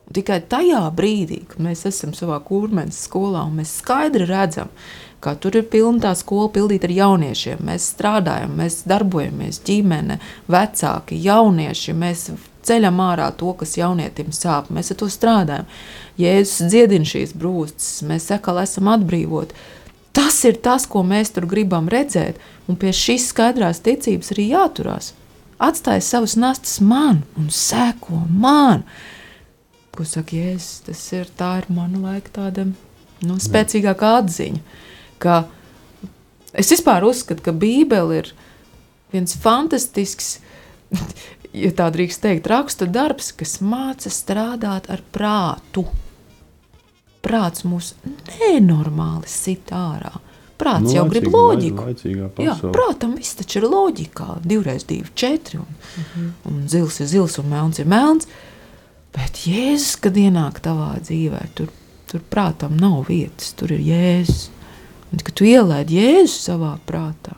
Un 0.05 0.17
tikai 0.19 0.43
tajā 0.45 0.83
brīdī, 0.93 1.39
kad 1.49 1.63
mēs 1.65 1.87
esam 1.89 2.11
savā 2.13 2.37
kurmenes 2.45 2.99
skolā 3.07 3.47
un 3.49 3.55
mēs 3.57 3.79
skaidri 3.81 4.27
redzam, 4.29 4.69
ka 5.25 5.33
tur 5.41 5.57
ir 5.57 5.65
pilna 5.73 6.03
tā 6.03 6.11
skola 6.21 6.51
pildīta 6.53 6.85
ar 6.91 6.93
jauniešiem. 6.99 7.63
Mēs 7.65 7.87
strādājam, 7.95 8.59
mēs 8.61 8.83
darbojamies, 8.93 9.63
ģimene, 9.65 10.19
vecāki, 10.53 11.17
jaunieši. 11.25 11.95
Mēs 11.97 12.27
ceļam 12.69 13.01
ārā 13.07 13.31
to, 13.41 13.55
kas 13.57 13.73
jaunietim 13.81 14.35
sāp. 14.37 14.69
Mēs 14.69 14.93
ar 14.93 14.99
to 15.01 15.09
strādājam. 15.09 15.71
Jēzus 16.21 16.69
dziedina 16.69 17.09
šīs 17.09 17.33
brūces, 17.33 18.03
mēs 18.05 18.29
atkal 18.37 18.61
esam 18.67 18.93
atbrīvoti. 18.93 19.57
Tas 20.13 20.43
ir 20.45 20.61
tas, 20.61 20.85
ko 20.85 21.01
mēs 21.09 21.33
tur 21.33 21.49
gribam 21.49 21.89
redzēt, 21.89 22.37
un 22.69 22.77
pie 22.77 22.93
šīs 22.93 23.31
skaidrās 23.33 23.81
ticības 23.89 24.35
arī 24.37 24.51
jāturās. 24.51 25.15
Atstāj 25.59 26.03
savus 26.07 26.37
nastas 26.39 26.79
man 26.81 27.25
un 27.39 27.49
seko 27.51 28.23
man. 28.31 28.85
Ko 29.95 30.07
saka 30.07 30.37
Jēzus? 30.37 30.85
Tas 30.87 31.05
ir 31.17 31.31
tā 31.39 31.57
ir 31.63 31.71
mana 31.75 31.99
laika 32.05 32.35
tāda 32.41 32.69
nu, 32.69 33.39
spēcīgākā 33.43 34.13
atziņa. 34.21 34.61
Ka 35.19 35.41
es 36.55 36.71
vispār 36.71 37.07
uzskatu, 37.09 37.43
ka 37.43 37.57
Bībele 37.57 38.21
ir 38.23 38.33
viens 39.11 39.35
fantastisks, 39.43 40.37
ja 41.65 41.73
tā 41.75 41.89
drīkst 41.95 42.23
teikt, 42.23 42.47
raksta 42.51 42.87
darbs, 42.87 43.33
kas 43.35 43.59
māca 43.59 44.13
strādāt 44.15 44.87
ar 44.93 45.03
prātu 45.11 45.89
prāts 47.25 47.65
mūs 47.67 47.93
nenormāli 48.39 49.29
sit 49.31 49.73
ārā. 49.75 50.15
Prāts 50.59 50.89
Nu, 50.89 50.95
jau 50.97 51.05
grib 51.07 51.29
laicīga, 51.29 51.41
loģiku. 51.45 51.87
laicīgā 51.87 52.29
Jā, 52.43 52.55
prātam, 52.75 53.15
viss 53.19 53.39
taču 53.39 53.61
ir 53.61 53.69
loģikā. 53.71 54.41
Divreiz 54.43 54.85
divi, 54.89 55.07
četri. 55.15 55.61
Un, 55.63 55.67
mm 55.71 56.05
-hmm. 56.05 56.31
un 56.51 56.69
zils 56.69 57.01
ir 57.01 57.07
zils, 57.07 57.39
un 57.39 57.49
melns 57.49 57.79
ir 57.79 57.87
melns. 57.87 58.27
Bet 59.15 59.47
Jēzus, 59.47 59.97
kad 60.01 60.17
ienāk 60.17 60.61
tavā 60.61 60.99
dzīvē, 61.01 61.43
tur, 61.55 61.69
tur 62.11 62.21
prātam 62.31 62.77
nav 62.81 63.05
vietas, 63.09 63.53
tur 63.53 63.73
ir 63.73 63.81
Jēzus. 63.81 64.49
Un, 65.13 65.19
kad 65.19 65.35
tu 65.35 65.45
ielaidi 65.45 65.95
Jēzu 65.95 66.41
savā 66.43 66.79
prātā, 66.87 67.37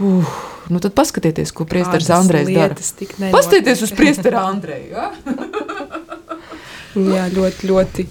uh, 0.00 0.24
nu 0.68 0.80
tad 0.80 0.94
paskatieties, 0.94 1.52
ko 1.52 1.64
priesteris 1.64 2.10
Andrejs 2.10 2.48
dara. 2.48 2.74
Paskatieties 3.30 3.82
uz 3.82 3.92
priesteru 3.92 4.36
Andreju. 4.36 4.90
Ja? 4.90 5.12
Jā, 7.14 7.28
ļoti, 7.30 7.68
ļoti 7.70 8.06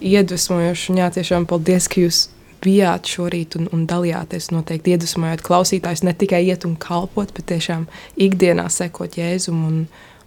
iedvesmojoši. 0.00 0.92
Un 0.92 1.00
jā, 1.02 1.08
tiešām 1.16 1.46
paldies, 1.50 1.88
ka 1.90 2.04
jūs 2.04 2.28
bijāt 2.64 3.08
šorīt 3.08 3.56
un, 3.60 3.68
un 3.72 3.86
dalījāties. 3.90 4.50
Noteikti 4.54 4.94
iedvesmojot 4.96 5.42
klausītājus 5.46 6.04
ne 6.06 6.14
tikai 6.14 6.42
iet 6.48 6.66
un 6.68 6.76
kalpot, 6.80 7.32
bet 7.36 7.46
tiešām 7.52 7.86
ikdienā 8.20 8.68
sekot 8.70 9.16
Jēzum 9.18 9.64
un, 9.66 9.78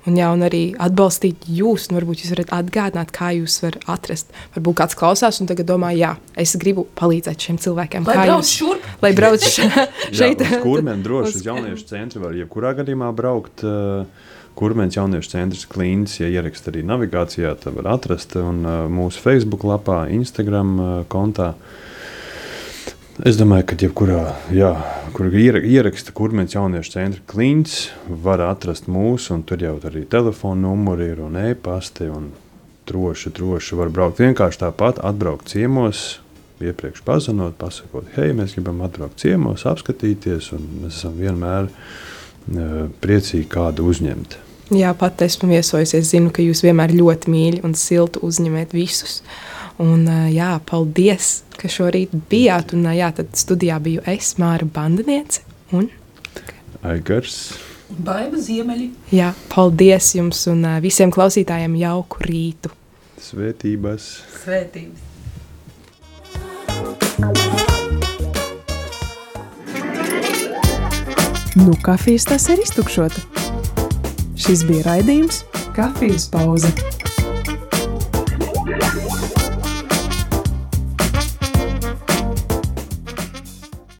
un, 0.07 0.17
jā, 0.19 0.27
un 0.35 0.41
arī 0.47 0.61
atbalstīt 0.81 1.45
jūs. 1.47 1.87
Un 1.91 1.99
varbūt 2.01 2.23
jūs 2.25 2.33
varat 2.35 2.53
atgādināt, 2.59 3.13
kā 3.15 3.29
jūs 3.37 3.59
varat 3.63 3.85
atrast. 3.95 4.33
Varbūt 4.57 4.79
kāds 4.81 4.97
klausās 4.99 5.39
un 5.43 5.49
tagad 5.51 5.69
domā, 5.69 5.93
jā, 5.97 6.15
es 6.39 6.55
gribu 6.59 6.87
palīdzēt 6.99 7.47
šiem 7.47 7.61
cilvēkiem. 7.63 8.05
Lai 8.09 8.17
brauc 8.25 8.43
jūs- 8.43 8.55
šurp. 8.59 8.91
Lai 9.05 9.13
brauc 9.17 9.45
še- 9.55 9.69
šeit. 10.11 10.41
Jā, 10.43 10.57
uz 10.59 10.63
kurmēm 10.65 11.03
droši 11.05 11.37
uz- 11.39 11.45
jauniešu 11.47 11.89
centru 11.93 12.25
var 12.25 12.33
jebkurā 12.37 12.73
gadījumā 12.81 13.13
braukt. 13.15 13.63
Uh, 13.63 14.05
Kurmēns 14.53 14.93
jauniešu 14.93 15.31
centrs 15.31 15.63
klīns, 15.65 16.19
ja 16.19 16.27
ierakst 16.29 16.67
arī 16.69 16.83
navigācijā, 16.85 17.55
tad 17.57 17.73
var 17.73 17.87
atrast 17.95 18.35
un 18.37 18.59
uh, 18.69 18.83
mūsu 18.85 19.17
Facebook 19.23 19.63
lapā, 19.65 20.03
Instagram 20.13 20.75
uh, 20.77 20.91
kontā. 21.09 21.55
Es 23.21 23.37
domāju, 23.37 23.67
ka 23.69 23.75
jebkurā, 23.77 24.21
jā, 24.49 24.71
kur 25.13 25.27
ieraksta 25.29 26.09
kurmēns 26.17 26.55
jauniešu 26.55 26.95
centra 26.95 27.21
klīns, 27.29 27.91
var 28.09 28.41
atrast 28.41 28.87
mūsu, 28.89 29.35
un 29.35 29.43
tur 29.45 29.61
jau 29.61 29.75
arī 29.85 30.01
telefona 30.09 30.63
numuri 30.63 31.11
ir 31.11 31.21
un 31.21 31.37
e-pasti, 31.37 32.07
un 32.09 32.31
droši, 32.89 33.29
droši 33.37 33.77
var 33.77 33.91
braukt 33.93 34.17
vienkārši 34.23 34.63
tāpat, 34.63 35.03
atbraukt 35.05 35.53
ciemos, 35.53 36.01
iepriekš 36.57 37.03
pazvanot, 37.05 37.53
pasakot, 37.61 38.09
hei, 38.17 38.33
mēs 38.33 38.57
gribam 38.57 38.81
atbraukt 38.81 39.21
ciemos, 39.21 39.67
apskatīties, 39.69 40.49
un 40.57 40.65
mēs 40.81 40.97
esam 40.97 41.13
vienmēr 41.21 41.69
uh, 41.69 42.89
priecīgi 43.03 43.45
kādu 43.53 43.91
uzņemt. 43.93 44.39
Jā, 44.73 44.89
pat 44.97 45.21
esmu 45.21 45.51
viesojusies. 45.51 46.07
Zinu, 46.09 46.31
ka 46.33 46.41
jūs 46.41 46.63
vienmēr 46.65 46.95
ļoti 46.97 47.29
mīļi 47.29 47.61
un 47.67 47.77
silti 47.77 48.23
uzņemat 48.25 48.73
visus. 48.73 49.19
Un, 49.81 50.05
jā, 50.29 50.51
paldies, 50.69 51.43
ka 51.57 51.69
šorīt 51.71 52.13
bijāt. 52.29 52.75
Un, 52.77 52.85
jā, 52.93 53.09
tad 53.17 53.33
studijā 53.37 53.79
biju 53.81 54.03
es, 54.09 54.35
Māra 54.41 54.67
Bandiniece. 54.69 55.41
Un, 55.73 55.89
Aigars, 56.83 57.53
Baiba 57.93 58.37
ziemeļi. 58.41 58.89
jā, 59.13 59.31
paldies 59.53 60.11
jums 60.17 60.45
un 60.51 60.65
visiem 60.81 61.11
klausītājiem 61.13 61.75
jauku 61.81 62.21
rītu. 62.25 62.69
svētības! 63.21 64.11
Svētības. 64.43 65.09
Nu, 71.55 71.73
kafijas 71.81 72.25
tas 72.25 72.49
ir 72.49 72.59
iztukšota. 72.63 73.21
Šis 74.35 74.65
bija 74.67 74.83
raidījums 74.89 75.43
Kafijas 75.75 76.25
pauze. 76.33 76.73